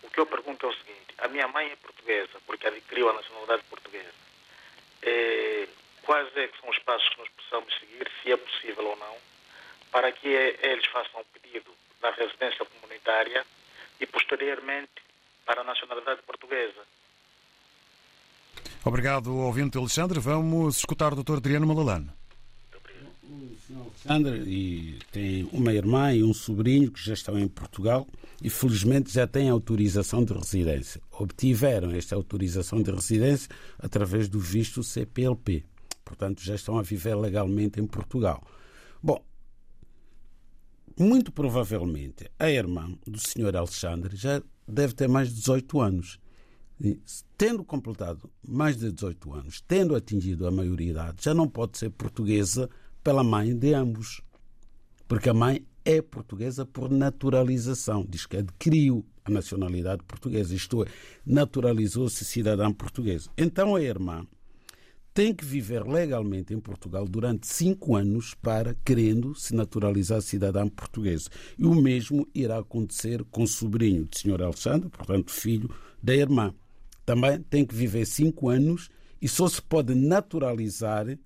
O 0.02 0.10
que 0.10 0.20
eu 0.20 0.26
pergunto 0.26 0.66
é 0.66 0.68
o 0.68 0.74
seguinte: 0.74 1.14
a 1.16 1.28
minha 1.28 1.48
mãe 1.48 1.70
é 1.70 1.76
portuguesa, 1.76 2.38
porque 2.44 2.66
adquiriu 2.66 3.08
a 3.08 3.14
nacionalidade 3.14 3.62
portuguesa. 3.70 4.12
É, 5.00 5.66
quais 6.02 6.36
é 6.36 6.50
são 6.60 6.68
os 6.68 6.78
passos 6.80 7.08
que 7.08 7.18
nós 7.20 7.28
possamos 7.30 7.74
seguir, 7.78 8.12
se 8.22 8.30
é 8.30 8.36
possível 8.36 8.86
ou 8.86 8.96
não, 8.96 9.16
para 9.90 10.12
que 10.12 10.28
eles 10.28 10.84
façam 10.88 11.22
o 11.22 11.40
pedido 11.40 11.74
da 12.02 12.10
residência 12.10 12.66
comunitária 12.66 13.46
e, 13.98 14.04
posteriormente, 14.04 15.02
para 15.46 15.62
a 15.62 15.64
nacionalidade 15.64 16.20
portuguesa? 16.24 16.84
Obrigado, 18.82 19.36
ouvinte 19.36 19.76
Alexandre. 19.76 20.18
Vamos 20.18 20.78
escutar 20.78 21.12
o 21.12 21.22
Dr. 21.22 21.34
Adriano 21.34 21.66
Malalane. 21.66 22.08
O 23.22 23.56
senhor 23.66 23.82
Alexandre 23.82 24.42
e 24.48 24.98
tem 25.12 25.46
uma 25.52 25.74
irmã 25.74 26.14
e 26.14 26.24
um 26.24 26.32
sobrinho 26.32 26.90
que 26.90 27.04
já 27.04 27.12
estão 27.12 27.38
em 27.38 27.46
Portugal 27.46 28.06
e 28.42 28.48
felizmente 28.48 29.12
já 29.12 29.26
têm 29.26 29.50
autorização 29.50 30.24
de 30.24 30.32
residência. 30.32 30.98
Obtiveram 31.10 31.90
esta 31.90 32.16
autorização 32.16 32.82
de 32.82 32.90
residência 32.90 33.50
através 33.78 34.30
do 34.30 34.40
visto 34.40 34.82
CPLP. 34.82 35.62
Portanto, 36.02 36.42
já 36.42 36.54
estão 36.54 36.78
a 36.78 36.82
viver 36.82 37.14
legalmente 37.14 37.78
em 37.78 37.86
Portugal. 37.86 38.42
Bom, 39.02 39.22
muito 40.98 41.30
provavelmente 41.30 42.30
a 42.38 42.50
irmã 42.50 42.94
do 43.06 43.18
senhor 43.18 43.54
Alexandre 43.54 44.16
já 44.16 44.42
deve 44.66 44.94
ter 44.94 45.06
mais 45.06 45.28
de 45.28 45.34
18 45.34 45.80
anos. 45.82 46.18
E, 46.80 46.98
tendo 47.36 47.62
completado 47.62 48.30
mais 48.46 48.76
de 48.76 48.90
18 48.90 49.34
anos, 49.34 49.60
tendo 49.66 49.94
atingido 49.94 50.46
a 50.46 50.50
maioridade, 50.50 51.22
já 51.22 51.34
não 51.34 51.46
pode 51.46 51.76
ser 51.76 51.90
portuguesa 51.90 52.70
pela 53.04 53.22
mãe 53.22 53.54
de 53.56 53.74
ambos. 53.74 54.22
Porque 55.06 55.28
a 55.28 55.34
mãe 55.34 55.66
é 55.84 56.00
portuguesa 56.00 56.64
por 56.64 56.90
naturalização. 56.90 58.06
Diz 58.08 58.26
que 58.26 58.38
adquiriu 58.38 59.04
a 59.24 59.30
nacionalidade 59.30 60.02
portuguesa, 60.04 60.54
isto 60.54 60.82
é, 60.82 60.86
naturalizou-se 61.26 62.24
cidadã 62.24 62.72
portuguesa. 62.72 63.30
Então 63.36 63.74
a 63.76 63.82
irmã 63.82 64.26
tem 65.12 65.34
que 65.34 65.44
viver 65.44 65.84
legalmente 65.86 66.54
em 66.54 66.60
Portugal 66.60 67.04
durante 67.06 67.46
cinco 67.46 67.96
anos 67.96 68.34
para, 68.34 68.74
querendo, 68.84 69.34
se 69.34 69.54
naturalizar 69.54 70.22
cidadã 70.22 70.68
portuguesa. 70.68 71.28
E 71.58 71.66
o 71.66 71.74
mesmo 71.74 72.26
irá 72.34 72.58
acontecer 72.58 73.24
com 73.24 73.42
o 73.42 73.48
sobrinho 73.48 74.04
do 74.04 74.16
Sr. 74.16 74.42
Alexandre, 74.42 74.88
portanto, 74.88 75.30
filho 75.30 75.68
da 76.02 76.14
irmã. 76.14 76.54
Também 77.10 77.42
tem 77.42 77.64
que 77.66 77.74
viver 77.74 78.06
cinco 78.06 78.48
anos 78.48 78.88
e 79.20 79.26
só 79.26 79.48
se 79.48 79.60
pode 79.60 79.96
naturalizar 79.96 81.18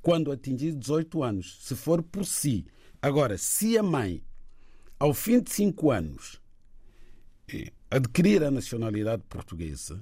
quando 0.00 0.30
atingir 0.30 0.70
18 0.72 1.20
anos, 1.20 1.58
se 1.62 1.74
for 1.74 2.00
por 2.00 2.24
si. 2.24 2.64
Agora, 3.02 3.36
se 3.36 3.76
a 3.76 3.82
mãe, 3.82 4.22
ao 5.00 5.12
fim 5.12 5.40
de 5.40 5.50
cinco 5.50 5.90
anos, 5.90 6.40
eh, 7.52 7.72
adquirir 7.90 8.44
a 8.44 8.52
nacionalidade 8.52 9.24
portuguesa, 9.28 10.00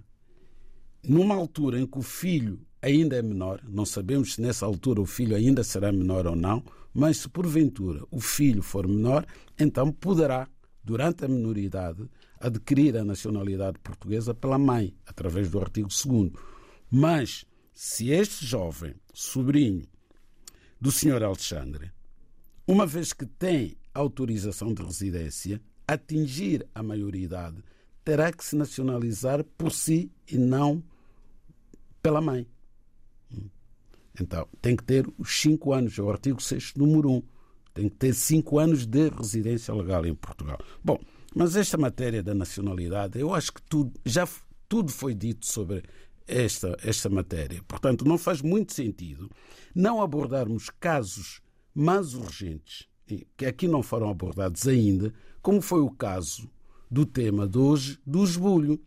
numa 1.03 1.35
altura 1.35 1.81
em 1.81 1.87
que 1.87 1.99
o 1.99 2.03
filho 2.03 2.61
ainda 2.83 3.17
é 3.17 3.23
menor, 3.23 3.63
não 3.67 3.87
sabemos 3.87 4.35
se 4.35 4.43
nessa 4.43 4.67
altura 4.67 5.01
o 5.01 5.07
filho 5.07 5.35
ainda 5.35 5.65
será 5.65 5.91
menor 5.91 6.27
ou 6.27 6.37
não, 6.37 6.63
mas 6.93 7.17
se 7.17 7.31
porventura 7.31 8.05
o 8.11 8.21
filho 8.21 8.61
for 8.63 8.87
menor, 8.87 9.25
então 9.59 9.91
poderá, 9.91 10.47
durante 10.85 11.25
a 11.25 11.29
minoridade, 11.29 12.11
adquirir 12.45 12.97
a 12.97 13.05
nacionalidade 13.05 13.79
portuguesa 13.79 14.35
pela 14.35 14.59
mãe, 14.59 14.95
através 15.07 15.51
do 15.51 15.59
artigo 15.59 15.89
2. 15.89 16.33
Mas, 16.91 17.47
se 17.73 18.11
este 18.11 18.45
jovem, 18.45 18.95
sobrinho 19.15 19.87
do 20.79 20.93
Sr. 20.93 21.23
Alexandre, 21.23 21.91
uma 22.67 22.87
vez 22.87 23.15
que 23.15 23.25
tem 23.25 23.77
autorização 23.95 24.75
de 24.75 24.83
residência, 24.83 25.61
atingir 25.89 26.67
a 26.75 26.83
maioridade, 26.83 27.65
terá 28.05 28.31
que 28.31 28.45
se 28.45 28.57
nacionalizar 28.57 29.43
por 29.57 29.73
si 29.73 30.13
e 30.31 30.37
não 30.37 30.83
pela 32.03 32.21
mãe. 32.21 32.47
Então, 34.21 34.47
tem 34.61 34.77
que 34.77 34.85
ter 34.85 35.07
os 35.19 35.41
cinco 35.41 35.73
anos, 35.73 35.99
é 35.99 36.03
o 36.03 36.11
artigo 36.11 36.43
6, 36.43 36.75
número 36.75 37.11
1. 37.11 37.23
Tem 37.73 37.89
que 37.89 37.97
ter 37.97 38.15
cinco 38.15 38.59
anos 38.59 38.87
de 38.87 39.09
residência 39.09 39.75
legal 39.75 40.05
em 40.05 40.15
Portugal. 40.15 40.59
Bom, 40.85 41.01
mas 41.35 41.57
esta 41.57 41.77
matéria 41.77 42.23
da 42.23 42.33
nacionalidade, 42.33 43.19
eu 43.19 43.35
acho 43.35 43.53
que 43.53 43.63
tudo, 43.63 43.93
já 44.05 44.27
tudo 44.69 44.93
foi 44.93 45.15
dito 45.15 45.45
sobre 45.45 45.83
esta, 46.27 46.77
esta 46.83 47.09
matéria. 47.11 47.61
Portanto, 47.67 48.05
não 48.05 48.17
faz 48.17 48.41
muito 48.41 48.73
sentido 48.73 49.31
não 49.75 50.01
abordarmos 50.01 50.71
casos 50.79 51.41
mais 51.75 52.15
urgentes, 52.15 52.89
que 53.37 53.45
aqui 53.45 53.67
não 53.67 53.83
foram 53.83 54.09
abordados 54.09 54.67
ainda, 54.69 55.13
como 55.43 55.61
foi 55.61 55.81
o 55.81 55.91
caso 55.91 56.49
do 56.89 57.05
tema 57.05 57.49
de 57.49 57.59
hoje 57.59 57.99
do 58.07 58.23
esbulho. 58.23 58.81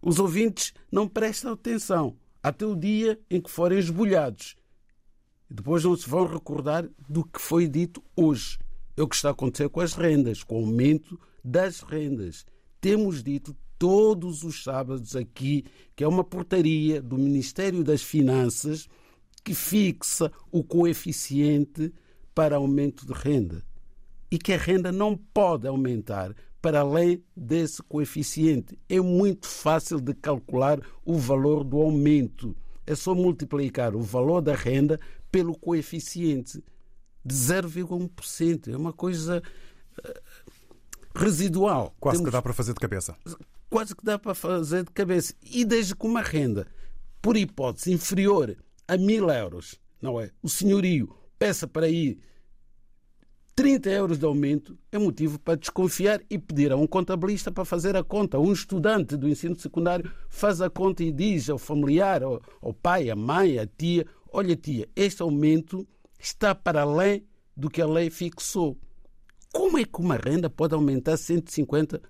Os 0.00 0.20
ouvintes 0.20 0.72
não 0.90 1.08
prestam 1.08 1.52
atenção 1.52 2.16
até 2.40 2.64
o 2.64 2.76
dia 2.76 3.18
em 3.28 3.40
que 3.40 3.50
forem 3.50 3.78
esbulhados. 3.78 4.54
Depois 5.50 5.84
não 5.84 5.96
se 5.96 6.08
vão 6.08 6.26
recordar 6.26 6.88
do 7.08 7.24
que 7.24 7.40
foi 7.40 7.68
dito 7.68 8.02
hoje. 8.16 8.58
É 8.96 9.02
o 9.02 9.08
que 9.08 9.16
está 9.16 9.28
a 9.28 9.32
acontecer 9.32 9.68
com 9.68 9.80
as 9.80 9.94
rendas, 9.94 10.42
com 10.42 10.62
o 10.62 10.64
aumento 10.64 11.18
das 11.42 11.80
rendas. 11.80 12.44
Temos 12.80 13.22
dito 13.22 13.56
todos 13.78 14.44
os 14.44 14.62
sábados 14.62 15.16
aqui 15.16 15.64
que 15.96 16.04
é 16.04 16.08
uma 16.08 16.22
portaria 16.22 17.02
do 17.02 17.18
Ministério 17.18 17.82
das 17.82 18.02
Finanças 18.02 18.88
que 19.44 19.54
fixa 19.54 20.30
o 20.50 20.62
coeficiente 20.62 21.92
para 22.34 22.56
aumento 22.56 23.04
de 23.06 23.12
renda 23.12 23.64
e 24.30 24.38
que 24.38 24.52
a 24.52 24.56
renda 24.56 24.90
não 24.90 25.16
pode 25.16 25.66
aumentar 25.66 26.34
para 26.62 26.80
além 26.80 27.22
desse 27.36 27.82
coeficiente. 27.82 28.78
É 28.88 29.00
muito 29.00 29.48
fácil 29.48 30.00
de 30.00 30.14
calcular 30.14 30.80
o 31.04 31.18
valor 31.18 31.64
do 31.64 31.78
aumento. 31.78 32.56
É 32.86 32.94
só 32.94 33.14
multiplicar 33.14 33.96
o 33.96 34.00
valor 34.00 34.40
da 34.40 34.54
renda 34.54 34.98
pelo 35.30 35.58
coeficiente 35.58 36.62
de 37.24 37.34
0,1%. 37.34 38.72
É 38.72 38.76
uma 38.76 38.92
coisa 38.92 39.42
eh, 40.04 40.22
residual. 41.14 41.94
Quase 42.00 42.18
Temos... 42.18 42.30
que 42.30 42.32
dá 42.32 42.42
para 42.42 42.52
fazer 42.52 42.74
de 42.74 42.80
cabeça. 42.80 43.16
Quase 43.70 43.94
que 43.96 44.04
dá 44.04 44.18
para 44.18 44.34
fazer 44.34 44.84
de 44.84 44.90
cabeça. 44.90 45.34
E 45.42 45.64
desde 45.64 45.94
que 45.94 46.06
uma 46.06 46.22
renda, 46.22 46.66
por 47.20 47.36
hipótese, 47.36 47.92
inferior 47.92 48.56
a 48.86 48.96
mil 48.96 49.30
euros, 49.30 49.80
não 50.00 50.20
é? 50.20 50.30
O 50.42 50.48
senhorio 50.48 51.14
peça 51.38 51.66
para 51.66 51.88
ir 51.88 52.18
30 53.54 53.90
euros 53.90 54.18
de 54.18 54.24
aumento 54.24 54.78
é 54.90 54.98
motivo 54.98 55.38
para 55.38 55.58
desconfiar 55.58 56.22
e 56.30 56.38
pedir 56.38 56.72
a 56.72 56.76
um 56.76 56.86
contabilista 56.86 57.52
para 57.52 57.64
fazer 57.64 57.96
a 57.96 58.02
conta. 58.02 58.38
Um 58.38 58.52
estudante 58.52 59.16
do 59.16 59.28
ensino 59.28 59.54
secundário 59.54 60.10
faz 60.28 60.60
a 60.62 60.70
conta 60.70 61.04
e 61.04 61.12
diz 61.12 61.50
ao 61.50 61.58
familiar, 61.58 62.22
ao, 62.22 62.40
ao 62.62 62.72
pai, 62.72 63.10
à 63.10 63.16
mãe, 63.16 63.58
à 63.58 63.66
tia: 63.66 64.06
Olha, 64.32 64.56
tia, 64.56 64.88
este 64.96 65.20
aumento 65.20 65.86
está 66.18 66.54
para 66.54 66.82
além 66.82 67.26
do 67.54 67.68
que 67.68 67.82
a 67.82 67.86
lei 67.86 68.08
fixou. 68.08 68.78
Como 69.52 69.78
é 69.78 69.84
que 69.84 70.00
uma 70.00 70.16
renda 70.16 70.48
pode 70.48 70.74
aumentar 70.74 71.16
150 71.16 72.00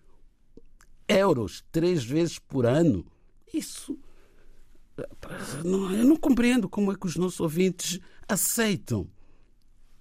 euros 1.08 1.64
três 1.72 2.04
vezes 2.04 2.38
por 2.38 2.64
ano? 2.66 3.04
Isso 3.52 3.98
eu 5.64 6.04
não 6.04 6.16
compreendo 6.16 6.68
como 6.68 6.92
é 6.92 6.96
que 6.96 7.06
os 7.06 7.16
nossos 7.16 7.40
ouvintes 7.40 7.98
aceitam 8.28 9.08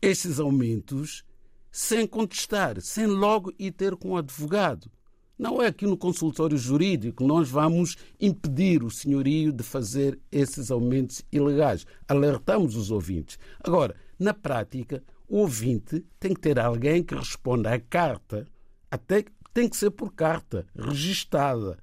estes 0.02 0.40
aumentos 0.40 1.24
sem 1.72 2.06
contestar, 2.06 2.82
sem 2.82 3.06
logo 3.06 3.54
ir 3.58 3.72
ter 3.72 3.96
com 3.96 4.12
o 4.12 4.18
advogado. 4.18 4.92
Não 5.38 5.62
é 5.62 5.68
aqui 5.68 5.88
no 5.88 5.98
consultório 5.98 6.58
jurídico 6.58 7.24
que 7.24 7.28
nós 7.28 7.50
vamos 7.50 7.96
impedir 8.20 8.84
o 8.84 8.92
senhorio 8.92 9.52
de 9.52 9.64
fazer 9.64 10.20
esses 10.32 10.70
aumentos 10.70 11.24
ilegais. 11.32 11.86
Alertamos 12.08 12.76
os 12.76 12.92
ouvintes. 12.92 13.40
Agora, 13.60 13.96
na 14.20 14.34
prática, 14.34 15.04
o 15.32 15.38
ouvinte 15.38 16.06
tem 16.20 16.34
que 16.34 16.41
ter 16.41 16.60
alguém 16.60 17.02
que 17.02 17.15
responda 17.15 17.74
à 17.74 17.80
carta, 17.80 18.46
até 18.91 19.24
tem 19.54 19.70
que 19.70 19.78
ser 19.78 19.89
por 19.91 20.13
carta, 20.13 20.67
registada, 20.76 21.80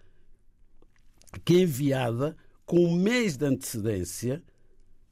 que 1.46 1.56
é 1.56 1.60
enviada 1.60 2.36
com 2.66 2.76
um 2.76 2.94
mês 2.94 3.38
de 3.38 3.46
antecedência 3.46 4.44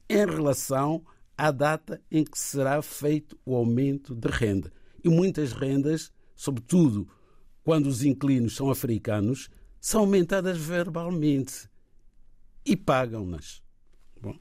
em 0.07 0.23
relação 0.23 1.03
à 1.35 1.49
data 1.49 1.99
em 2.11 2.23
que 2.23 2.37
será 2.37 2.79
feito 2.83 3.35
o 3.43 3.55
aumento 3.55 4.13
de 4.13 4.27
renda. 4.29 4.71
E 5.03 5.09
muitas 5.09 5.51
rendas, 5.51 6.13
sobretudo 6.35 7.09
quando 7.63 7.87
os 7.87 8.03
inquilinos 8.03 8.55
são 8.55 8.69
africanos, 8.69 9.49
são 9.81 10.01
aumentadas 10.01 10.59
verbalmente 10.59 11.67
e 12.63 12.77
pagam-nas. 12.77 13.63
Bom, 14.21 14.37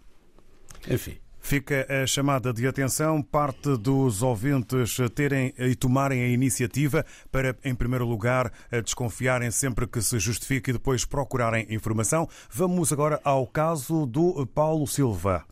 enfim. 0.87 1.16
Fica 1.46 1.87
a 1.88 2.04
chamada 2.09 2.52
de 2.52 2.66
atenção, 2.66 3.22
parte 3.22 3.76
dos 3.76 4.20
ouvintes 4.20 4.96
terem 5.14 5.54
e 5.56 5.76
tomarem 5.76 6.20
a 6.20 6.26
iniciativa 6.26 7.06
para, 7.30 7.56
em 7.64 7.72
primeiro 7.72 8.04
lugar, 8.04 8.50
desconfiarem 8.85 9.52
sempre 9.52 9.87
que 9.87 10.02
se 10.02 10.18
justifique 10.18 10.70
e 10.70 10.72
depois 10.72 11.04
procurarem 11.04 11.64
informação. 11.70 12.28
Vamos 12.50 12.92
agora 12.92 13.20
ao 13.22 13.46
caso 13.46 14.06
do 14.06 14.44
Paulo 14.44 14.88
Silva. 14.88 15.44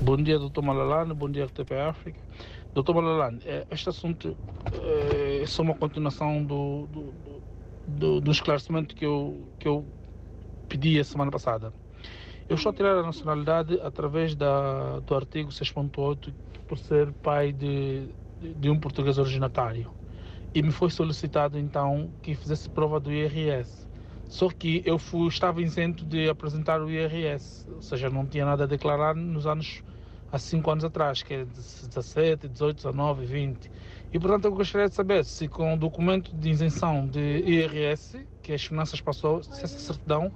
Bom 0.00 0.16
dia, 0.16 0.38
doutor 0.38 0.62
Malalane. 0.62 1.12
Bom 1.12 1.30
dia, 1.30 1.44
RTP 1.44 1.72
África. 1.72 2.18
Doutor 2.72 2.94
Malalane, 2.94 3.40
eh, 3.44 3.66
este 3.70 3.90
assunto 3.90 4.34
é 5.42 5.44
só 5.44 5.60
uma 5.60 5.74
continuação 5.74 6.42
do, 6.42 6.86
do, 6.86 7.14
do, 7.86 8.20
do 8.22 8.30
esclarecimento 8.30 8.96
que 8.96 9.04
eu, 9.04 9.46
que 9.58 9.68
eu 9.68 9.84
pedi 10.70 10.98
a 10.98 11.04
semana 11.04 11.30
passada. 11.30 11.70
Eu 12.48 12.54
estou 12.56 12.70
a 12.70 12.72
tirar 12.72 12.96
a 12.96 13.02
nacionalidade 13.02 13.78
através 13.82 14.34
da, 14.34 15.00
do 15.00 15.14
artigo 15.14 15.50
6.8 15.50 16.32
por 16.66 16.78
ser 16.78 17.12
pai 17.22 17.52
de, 17.52 18.08
de 18.40 18.70
um 18.70 18.80
português 18.80 19.18
originatário. 19.18 19.90
E 20.54 20.62
me 20.62 20.72
foi 20.72 20.88
solicitado 20.88 21.58
então 21.58 22.10
que 22.22 22.34
fizesse 22.34 22.70
prova 22.70 22.98
do 22.98 23.12
IRS. 23.12 23.86
Só 24.28 24.48
que 24.48 24.82
eu 24.86 24.98
fui, 24.98 25.28
estava 25.28 25.60
isento 25.60 26.06
de 26.06 26.26
apresentar 26.30 26.80
o 26.80 26.90
IRS, 26.90 27.66
ou 27.70 27.82
seja, 27.82 28.08
não 28.08 28.24
tinha 28.24 28.46
nada 28.46 28.64
a 28.64 28.66
declarar 28.66 29.14
nos 29.14 29.46
anos 29.46 29.82
há 30.32 30.38
5 30.38 30.70
anos 30.70 30.84
atrás, 30.84 31.22
que 31.22 31.34
é 31.34 31.44
17, 31.44 32.48
18, 32.48 32.76
19, 32.76 33.26
20. 33.26 33.70
E 34.10 34.18
portanto 34.18 34.46
eu 34.46 34.52
gostaria 34.52 34.88
de 34.88 34.94
saber 34.94 35.22
se 35.26 35.48
com 35.48 35.74
o 35.74 35.76
documento 35.76 36.34
de 36.34 36.48
isenção 36.48 37.06
de 37.06 37.20
IRS, 37.20 38.26
que 38.42 38.54
as 38.54 38.64
finanças 38.64 39.02
passou, 39.02 39.42
se 39.42 39.62
essa 39.62 39.78
certidão 39.78 40.32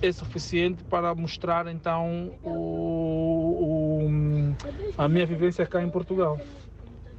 é 0.00 0.12
suficiente 0.12 0.84
para 0.84 1.14
mostrar 1.14 1.66
então 1.66 2.32
o, 2.42 4.06
o, 4.06 4.54
a 4.96 5.08
minha 5.08 5.26
vivência 5.26 5.66
cá 5.66 5.82
em 5.82 5.90
Portugal. 5.90 6.38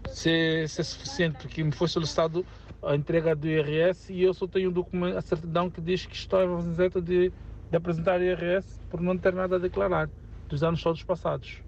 Se, 0.10 0.68
se, 0.68 0.82
é 0.82 0.84
suficiente, 0.84 1.38
porque 1.42 1.64
me 1.64 1.72
foi 1.72 1.88
solicitado 1.88 2.46
a 2.84 2.96
entrega 2.96 3.36
do 3.36 3.48
IRS 3.48 4.14
e 4.14 4.24
eu 4.24 4.34
só 4.34 4.48
tenho 4.48 4.70
um 4.70 4.74
documento, 4.74 5.18
a 5.18 5.22
certidão 5.22 5.70
que 5.70 5.82
diz 5.82 6.06
que 6.06 6.16
estou 6.16 6.60
isento 6.60 7.02
de, 7.02 7.32
de 7.70 7.78
apresentar 7.78 8.22
IRS 8.22 8.80
por 8.90 9.02
não 9.02 9.18
ter 9.18 9.34
nada 9.34 9.56
a 9.56 9.60
declarar 9.60 10.10
dos 10.48 10.64
anos 10.64 10.82
todos 10.82 11.04
passados. 11.04 11.66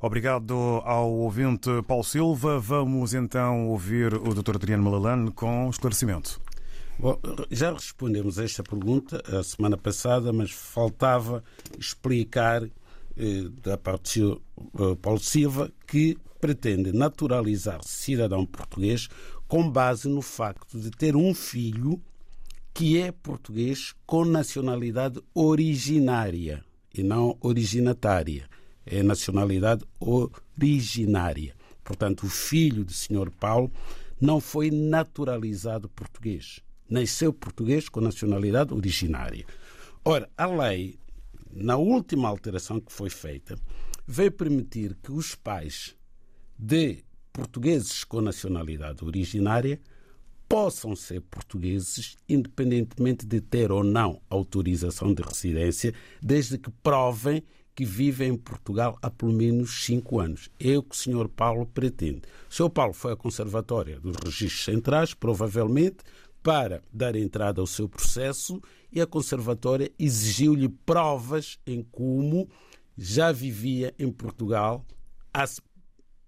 Obrigado 0.00 0.54
ao 0.84 1.10
ouvinte 1.10 1.70
Paulo 1.86 2.04
Silva. 2.04 2.58
Vamos 2.58 3.14
então 3.14 3.68
ouvir 3.68 4.12
o 4.14 4.34
Dr. 4.34 4.56
Adriano 4.56 4.82
Malalane 4.82 5.30
com 5.32 5.68
esclarecimento. 5.70 6.40
Bom, 6.96 7.18
já 7.50 7.72
respondemos 7.72 8.38
esta 8.38 8.62
pergunta 8.62 9.20
a 9.26 9.42
semana 9.42 9.76
passada, 9.76 10.32
mas 10.32 10.52
faltava 10.52 11.42
explicar 11.76 12.62
eh, 12.62 13.48
da 13.62 13.76
parte 13.76 14.20
do 14.20 14.40
eh, 14.78 14.94
Paulo 15.02 15.18
Silva 15.18 15.72
que 15.88 16.16
pretende 16.40 16.92
naturalizar 16.92 17.82
cidadão 17.82 18.46
português 18.46 19.08
com 19.48 19.68
base 19.68 20.08
no 20.08 20.22
facto 20.22 20.78
de 20.78 20.90
ter 20.90 21.16
um 21.16 21.34
filho 21.34 22.00
que 22.72 23.00
é 23.00 23.10
português 23.10 23.92
com 24.06 24.24
nacionalidade 24.24 25.20
originária 25.34 26.64
e 26.94 27.02
não 27.02 27.36
originatária. 27.40 28.48
É 28.86 29.02
nacionalidade 29.02 29.84
originária. 29.98 31.56
Portanto, 31.82 32.24
o 32.24 32.28
filho 32.28 32.84
do 32.84 32.92
Sr. 32.92 33.30
Paulo 33.40 33.70
não 34.20 34.40
foi 34.40 34.70
naturalizado 34.70 35.88
português 35.88 36.62
nasceu 36.88 37.32
português 37.32 37.88
com 37.88 38.00
nacionalidade 38.00 38.72
originária. 38.72 39.44
Ora, 40.04 40.28
a 40.36 40.46
lei, 40.46 40.98
na 41.50 41.76
última 41.76 42.28
alteração 42.28 42.80
que 42.80 42.92
foi 42.92 43.10
feita, 43.10 43.56
veio 44.06 44.32
permitir 44.32 44.96
que 45.02 45.12
os 45.12 45.34
pais 45.34 45.96
de 46.58 47.04
portugueses 47.32 48.04
com 48.04 48.20
nacionalidade 48.20 49.04
originária 49.04 49.80
possam 50.48 50.94
ser 50.94 51.20
portugueses, 51.22 52.16
independentemente 52.28 53.26
de 53.26 53.40
ter 53.40 53.72
ou 53.72 53.82
não 53.82 54.20
autorização 54.28 55.12
de 55.12 55.22
residência, 55.22 55.94
desde 56.22 56.58
que 56.58 56.70
provem 56.70 57.42
que 57.74 57.84
vivem 57.84 58.30
em 58.30 58.36
Portugal 58.36 58.96
há 59.02 59.10
pelo 59.10 59.32
menos 59.32 59.84
cinco 59.84 60.20
anos. 60.20 60.48
É 60.60 60.78
o 60.78 60.82
que 60.82 60.94
o 60.94 60.98
Sr. 60.98 61.28
Paulo 61.28 61.66
pretende. 61.66 62.22
O 62.48 62.54
Sr. 62.54 62.70
Paulo 62.70 62.92
foi 62.92 63.12
à 63.12 63.16
Conservatória 63.16 63.98
dos 63.98 64.16
Registros 64.22 64.64
Centrais, 64.64 65.12
provavelmente 65.12 65.96
para 66.44 66.82
dar 66.92 67.16
entrada 67.16 67.62
ao 67.62 67.66
seu 67.66 67.88
processo 67.88 68.60
e 68.92 69.00
a 69.00 69.06
Conservatória 69.06 69.90
exigiu-lhe 69.98 70.68
provas 70.68 71.58
em 71.66 71.82
como 71.82 72.46
já 72.96 73.32
vivia 73.32 73.94
em 73.98 74.12
Portugal 74.12 74.84
há 75.32 75.46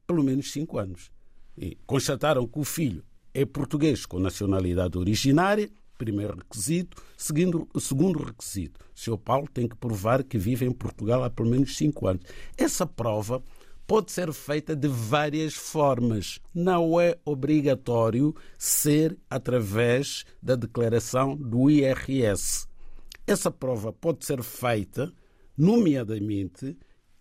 pelo 0.07 0.25
menos 0.25 0.51
cinco 0.51 0.79
anos. 0.79 1.11
E 1.57 1.77
constataram 1.87 2.47
que 2.47 2.59
o 2.59 2.65
filho 2.65 3.05
é 3.35 3.45
português 3.45 4.07
com 4.07 4.19
nacionalidade 4.19 4.97
originária, 4.97 5.71
primeiro 5.99 6.39
requisito. 6.39 7.03
Segundo, 7.15 7.69
segundo 7.79 8.23
requisito, 8.23 8.81
o 8.95 8.99
Sr. 8.99 9.19
Paulo 9.19 9.47
tem 9.53 9.69
que 9.69 9.77
provar 9.77 10.25
que 10.25 10.39
vive 10.39 10.65
em 10.65 10.73
Portugal 10.73 11.25
há 11.25 11.31
pelo 11.31 11.51
menos 11.51 11.77
cinco 11.77 12.07
anos. 12.07 12.25
Essa 12.57 12.87
prova 12.87 13.43
pode 13.87 14.11
ser 14.11 14.33
feita 14.33 14.75
de 14.75 14.89
várias 14.89 15.55
formas. 15.55 16.41
Não 16.55 17.01
é 17.01 17.17
obrigatório 17.25 18.35
ser 18.59 19.17
através 19.31 20.25
da 20.43 20.57
declaração 20.57 21.37
do 21.37 21.71
IRS. 21.71 22.67
Essa 23.27 23.51
prova 23.51 23.93
pode 23.93 24.25
ser 24.25 24.43
feita, 24.43 25.13
nomeadamente, 25.57 26.77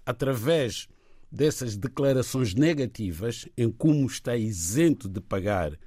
através 0.06 0.88
dessas 1.32 1.76
declarações 1.76 2.54
negativas, 2.54 3.48
em 3.58 3.70
como 3.70 4.06
está 4.06 4.36
isento 4.36 5.10
de 5.10 5.20
pagar 5.20 5.78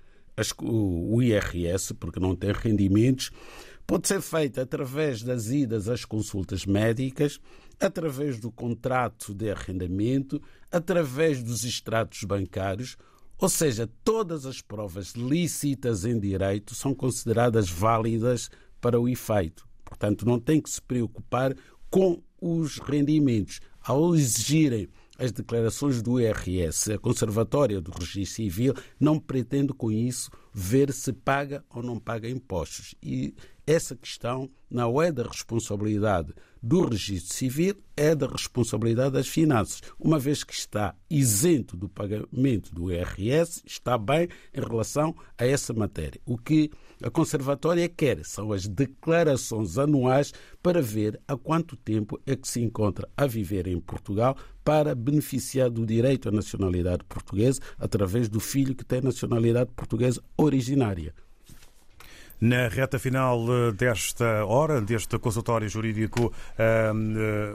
o 0.63 1.21
IRS, 1.21 1.95
porque 1.95 2.21
não 2.21 2.37
tem 2.37 2.53
rendimentos, 2.53 3.31
pode 3.87 4.07
ser 4.07 4.21
feita 4.21 4.63
através 4.63 5.23
das 5.23 5.49
idas 5.49 5.89
às 5.89 6.05
consultas 6.05 6.65
médicas, 6.67 7.41
através 7.81 8.39
do 8.39 8.51
contrato 8.51 9.35
de 9.35 9.51
arrendamento, 9.51 10.41
através 10.71 11.43
dos 11.43 11.65
extratos 11.65 12.25
bancários, 12.25 12.97
ou 13.39 13.49
seja, 13.49 13.89
todas 14.03 14.45
as 14.45 14.61
provas 14.61 15.13
lícitas 15.13 16.05
em 16.05 16.19
direito 16.19 16.75
são 16.75 16.93
consideradas 16.93 17.71
válidas 17.71 18.51
para 18.81 19.01
o 19.01 19.09
efeito. 19.09 19.67
Portanto, 19.85 20.27
não 20.27 20.41
tem 20.41 20.61
que 20.61 20.69
se 20.69 20.83
preocupar 20.83 21.55
com 21.89 22.21
os 22.41 22.79
rendimentos. 22.79 23.61
Ao 23.81 24.15
exigirem 24.15 24.89
as 25.19 25.33
declarações 25.33 26.03
do 26.03 26.21
IRS, 26.21 26.93
a 26.93 26.99
Conservatória 26.99 27.81
do 27.81 27.91
Registro 27.91 28.37
Civil 28.37 28.75
não 28.99 29.19
pretende 29.19 29.73
com 29.73 29.91
isso 29.91 30.31
ver 30.53 30.93
se 30.93 31.13
paga 31.13 31.65
ou 31.71 31.83
não 31.83 31.99
paga 31.99 32.29
impostos. 32.29 32.95
E 33.03 33.35
essa 33.67 33.97
questão 33.97 34.51
não 34.71 35.01
é 35.01 35.11
da 35.11 35.23
responsabilidade 35.23 36.35
do 36.63 36.87
registro 36.87 37.35
civil, 37.35 37.75
é 37.97 38.15
da 38.15 38.27
responsabilidade 38.27 39.13
das 39.13 39.29
finanças. 39.29 39.83
Uma 39.99 40.19
vez 40.19 40.45
que 40.45 40.55
está 40.55 40.95
isento 41.11 41.77
do 41.77 41.89
pagamento 41.89 42.75
do 42.75 42.93
IRS, 42.93 43.63
está 43.67 43.99
bem 43.99 44.29
em 44.55 44.61
relação 44.61 45.15
a 45.37 45.45
essa 45.45 45.73
matéria. 45.73 46.21
O 46.25 46.39
que 46.39 46.71
a 47.03 47.11
Conservatória 47.11 47.89
quer 47.89 48.25
são 48.25 48.53
as 48.53 48.67
declarações 48.67 49.79
anuais 49.79 50.33
para 50.63 50.83
ver 50.83 51.21
há 51.29 51.37
quanto 51.37 51.77
tempo 51.77 52.21
é 52.27 52.35
que 52.35 52.49
se 52.49 52.61
encontra 52.61 53.09
a 53.17 53.27
viver 53.27 53.67
em 53.69 53.81
Portugal 53.81 54.37
para 54.65 54.95
beneficiar 54.95 55.71
do 55.71 55.87
direito 55.87 56.29
à 56.29 56.33
nacionalidade 56.33 57.05
portuguesa 57.05 57.61
através 57.79 58.29
do 58.29 58.41
filho 58.41 58.75
que 58.75 58.85
tem 58.85 59.01
nacionalidade 59.01 59.71
portuguesa 59.75 60.23
originária. 60.37 61.15
Na 62.41 62.69
reta 62.69 63.01
final 63.01 63.45
eh, 63.51 63.73
desta 63.73 64.45
hora, 64.45 64.81
deste 64.81 65.19
consultório 65.19 65.69
jurídico, 65.69 66.33
eh, 66.57 66.93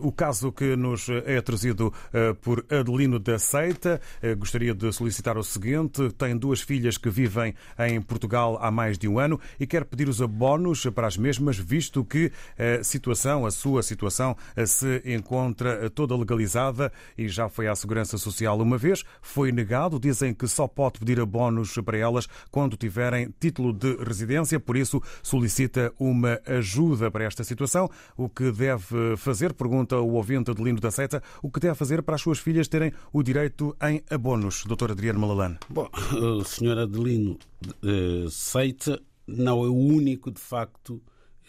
o 0.01 0.12
caso 0.12 0.51
que 0.51 0.76
nos 0.76 1.07
é 1.07 1.39
trazido 1.41 1.93
eh, 2.12 2.34
por 2.34 2.66
Adelino 2.70 3.18
da 3.18 3.39
Seita, 3.39 4.01
gostaria 4.38 4.74
de 4.74 4.91
solicitar 4.91 5.38
o 5.38 5.43
seguinte: 5.43 6.10
tem 6.18 6.36
duas 6.36 6.60
filhas 6.60 6.97
que 6.97 7.10
vivem 7.10 7.55
em 7.80 8.01
Portugal 8.01 8.57
há 8.62 8.70
mais 8.70 8.97
de 8.97 9.07
um 9.07 9.20
ano 9.20 9.39
e 9.57 9.66
quer 9.66 9.86
pedir 9.86 10.10
os 10.10 10.22
abonos 10.22 10.86
para 10.88 11.07
as 11.07 11.16
mesmas, 11.16 11.57
visto 11.57 12.03
que 12.03 12.30
a 12.60 12.84
situação, 12.84 13.45
a 13.45 13.51
sua 13.51 13.82
situação, 13.84 14.36
se 14.66 15.01
encontra 15.05 15.89
toda 15.89 16.16
legalizada 16.16 16.91
e 17.18 17.30
já 17.30 17.47
foi 17.47 17.68
à 17.68 17.76
Segurança 17.76 18.18
Social 18.18 18.60
uma 18.60 18.78
vez, 18.78 19.03
foi 19.22 19.51
negado. 19.51 19.97
Dizem 19.99 20.34
que 20.34 20.47
só 20.47 20.68
pode 20.68 20.99
pedir 20.99 21.22
abonos 21.22 21.74
para 21.86 21.97
elas 21.97 22.28
quando 22.51 22.76
tiverem 22.76 23.34
título 23.39 23.72
de 23.72 23.95
residência 24.03 24.60
por 24.60 24.72
isso 24.76 25.01
solicita 25.21 25.93
uma 25.99 26.39
ajuda 26.45 27.09
para 27.09 27.26
esta 27.26 27.43
situação. 27.43 27.89
O 28.17 28.30
que 28.30 28.51
deve 28.51 29.17
fazer, 29.17 29.53
pergunta 29.53 29.97
o 29.97 30.13
ouvinte 30.13 30.51
Adelino 30.51 30.80
da 30.80 30.91
Seita, 30.91 31.21
o 31.41 31.49
que 31.49 31.59
deve 31.59 31.76
fazer 31.76 32.01
para 32.03 32.15
as 32.15 32.21
suas 32.21 32.39
filhas 32.39 32.67
terem 32.67 32.91
o 33.11 33.24
direito 33.24 33.76
em 33.82 34.03
abonos, 34.09 34.63
Dr. 34.65 34.91
Adriano 34.91 35.19
Malalane? 35.19 35.57
Bom, 35.69 35.89
o 36.13 36.43
Sr. 36.43 36.80
Adelino 36.80 37.38
uh, 37.84 38.30
Seita 38.30 39.01
não 39.28 39.63
é 39.63 39.67
o 39.67 39.76
único, 39.76 40.32
de 40.32 40.41
facto, 40.41 41.01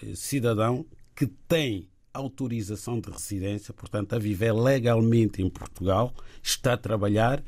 eh, 0.02 0.14
cidadão 0.14 0.86
que 1.14 1.26
tem 1.26 1.88
autorização 2.12 3.00
de 3.00 3.10
residência, 3.10 3.74
portanto, 3.74 4.14
a 4.14 4.18
viver 4.18 4.52
legalmente 4.52 5.42
em 5.42 5.50
Portugal, 5.50 6.14
está 6.42 6.74
a 6.74 6.78
trabalhar, 6.78 7.42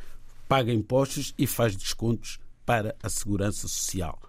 paga 0.49 0.72
impostos 0.72 1.33
e 1.39 1.47
faz 1.47 1.77
descontos 1.77 2.41
para 2.64 2.97
a 3.01 3.09
segurança 3.09 3.68
social. 3.68 4.20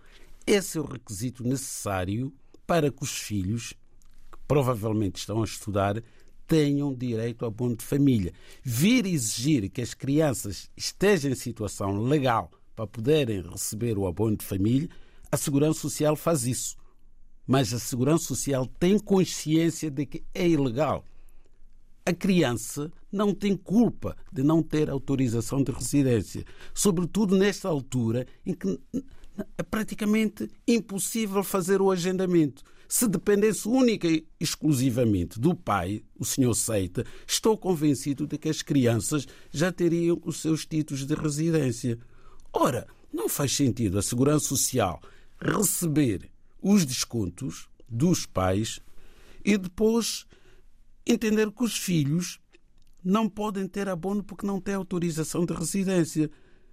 Esse 0.48 0.78
é 0.78 0.82
o 0.82 0.86
requisito 0.86 1.44
necessário 1.44 2.34
para 2.66 2.90
que 2.90 3.04
os 3.04 3.12
filhos, 3.12 3.74
que 4.32 4.38
provavelmente 4.48 5.18
estão 5.18 5.42
a 5.42 5.46
estudar, 5.46 6.02
tenham 6.48 6.96
direito 6.96 7.44
ao 7.44 7.50
abono 7.50 7.76
de 7.76 7.84
família. 7.84 8.32
Vir 8.64 9.06
exigir 9.06 9.70
que 9.70 9.82
as 9.82 9.94
crianças 9.94 10.72
estejam 10.78 11.32
em 11.32 11.36
situação 11.36 12.00
legal 12.00 12.50
para 12.74 12.88
poderem 12.88 13.42
receber 13.42 13.98
o 13.98 14.08
abono 14.08 14.38
de 14.38 14.46
família, 14.46 14.88
a 15.30 15.36
Segurança 15.36 15.82
Social 15.82 16.16
faz 16.16 16.46
isso. 16.46 16.78
Mas 17.46 17.74
a 17.74 17.80
Segurança 17.80 18.24
Social 18.24 18.66
tem 18.80 18.98
consciência 18.98 19.92
de 19.92 20.06
que 20.06 20.24
é 20.34 20.48
ilegal. 20.48 21.04
A 22.06 22.14
criança 22.14 22.90
não 23.12 23.34
tem 23.34 23.54
culpa 23.54 24.16
de 24.32 24.44
não 24.44 24.64
ter 24.64 24.90
autorização 24.90 25.62
de 25.62 25.74
residência, 25.74 26.46
sobretudo 26.74 27.36
nesta 27.36 27.68
altura 27.68 28.26
em 28.46 28.54
que 28.54 28.80
é 29.58 29.64
praticamente 29.64 30.50
impossível 30.68 31.44
fazer 31.44 31.82
o 31.82 31.92
agendamento. 31.92 32.64
Se 32.88 33.08
dependesse 33.08 33.68
única 33.68 34.08
e 34.08 34.26
exclusivamente 34.40 35.40
do 35.40 35.54
pai, 35.54 36.04
o 36.18 36.24
senhor 36.24 36.54
Seita, 36.54 37.06
estou 37.28 37.58
convencido 37.58 38.26
de 38.26 38.38
que 38.38 38.48
as 38.48 38.62
crianças 38.62 39.28
já 39.52 39.72
teriam 39.72 40.22
os 40.24 40.40
seus 40.40 40.66
títulos 40.66 41.06
de 41.06 41.14
residência. 41.14 42.00
Ora, 42.54 42.88
não 43.12 43.28
faz 43.28 43.54
sentido 43.54 44.00
a 44.00 44.02
Segurança 44.02 44.46
Social 44.46 45.02
receber 45.40 46.30
os 46.62 46.86
descontos 46.86 47.68
dos 47.88 48.26
pais 48.26 48.80
e 49.44 49.58
depois 49.58 50.26
entender 51.06 51.52
que 51.52 51.64
os 51.64 51.78
filhos 51.78 52.40
não 53.04 53.30
podem 53.30 53.68
ter 53.68 53.88
abono 53.88 54.24
porque 54.24 54.46
não 54.46 54.60
têm 54.60 54.76
autorização 54.76 55.46
de 55.46 55.54
residência. 55.54 56.30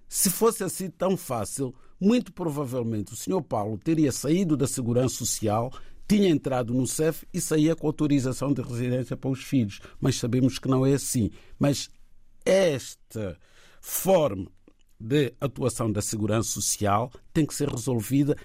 Se 0.07 0.29
fosse 0.29 0.63
assim 0.63 0.89
tão 0.89 1.15
fácil, 1.15 1.73
muito 1.99 2.33
provavelmente 2.33 3.13
o 3.13 3.15
Sr. 3.15 3.41
Paulo 3.41 3.77
teria 3.77 4.11
saído 4.11 4.57
da 4.57 4.67
Segurança 4.67 5.15
Social, 5.15 5.71
tinha 6.07 6.29
entrado 6.29 6.73
no 6.73 6.85
CEF 6.85 7.25
e 7.33 7.41
saía 7.41 7.75
com 7.75 7.87
autorização 7.87 8.53
de 8.53 8.61
residência 8.61 9.17
para 9.17 9.29
os 9.29 9.43
filhos. 9.43 9.79
Mas 9.99 10.17
sabemos 10.17 10.59
que 10.59 10.67
não 10.67 10.85
é 10.85 10.93
assim. 10.93 11.31
Mas 11.57 11.89
esta 12.45 13.37
forma 13.81 14.51
de 14.99 15.33
atuação 15.41 15.91
da 15.91 16.01
Segurança 16.01 16.49
Social 16.49 17.11
tem 17.33 17.45
que 17.45 17.55
ser 17.55 17.69
resolvida 17.69 18.35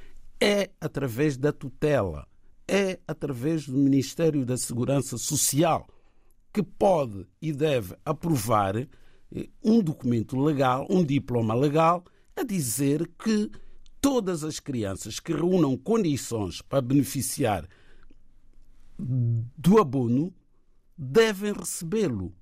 é 0.40 0.70
através 0.80 1.36
da 1.36 1.52
tutela, 1.52 2.26
é 2.66 2.98
através 3.06 3.66
do 3.66 3.76
Ministério 3.76 4.44
da 4.46 4.56
Segurança 4.56 5.18
Social, 5.18 5.86
que 6.52 6.62
pode 6.62 7.26
e 7.42 7.52
deve 7.52 7.94
aprovar 8.04 8.76
eh, 8.76 8.88
um 9.62 9.82
documento 9.82 10.40
legal, 10.40 10.86
um 10.88 11.04
diploma 11.04 11.54
legal, 11.54 12.04
a 12.40 12.44
dizer 12.44 13.08
que 13.18 13.50
todas 14.00 14.44
as 14.44 14.58
crianças 14.58 15.20
que 15.20 15.32
reúnam 15.32 15.76
condições 15.76 16.62
para 16.62 16.80
beneficiar 16.80 17.68
do 18.98 19.78
abono 19.78 20.32
devem 20.96 21.52
recebê-lo. 21.52 22.32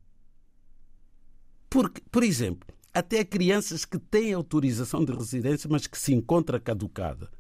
Porque, 1.71 2.03
por 2.11 2.23
exemplo, 2.23 2.69
até 2.93 3.25
crianças 3.25 3.85
que 3.85 3.99
têm 3.99 4.33
autorização 4.33 5.05
de 5.05 5.13
residência, 5.13 5.69
mas 5.71 5.87
que 5.87 5.99
se 5.99 6.13
encontra 6.13 6.59
caducada 6.59 7.31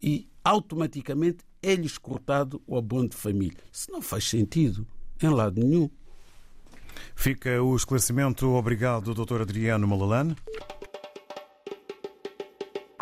e 0.00 0.28
automaticamente 0.44 1.38
é-lhes 1.62 1.96
cortado 1.96 2.62
o 2.66 2.76
abono 2.76 3.08
de 3.08 3.16
família. 3.16 3.64
Isso 3.72 3.90
não 3.90 4.02
faz 4.02 4.28
sentido 4.28 4.86
em 5.22 5.28
lado 5.28 5.60
nenhum. 5.60 5.88
Fica 7.16 7.62
o 7.62 7.74
esclarecimento. 7.74 8.46
Obrigado, 8.48 9.14
Dr. 9.14 9.40
Adriano 9.40 9.86
Malalane. 9.86 10.36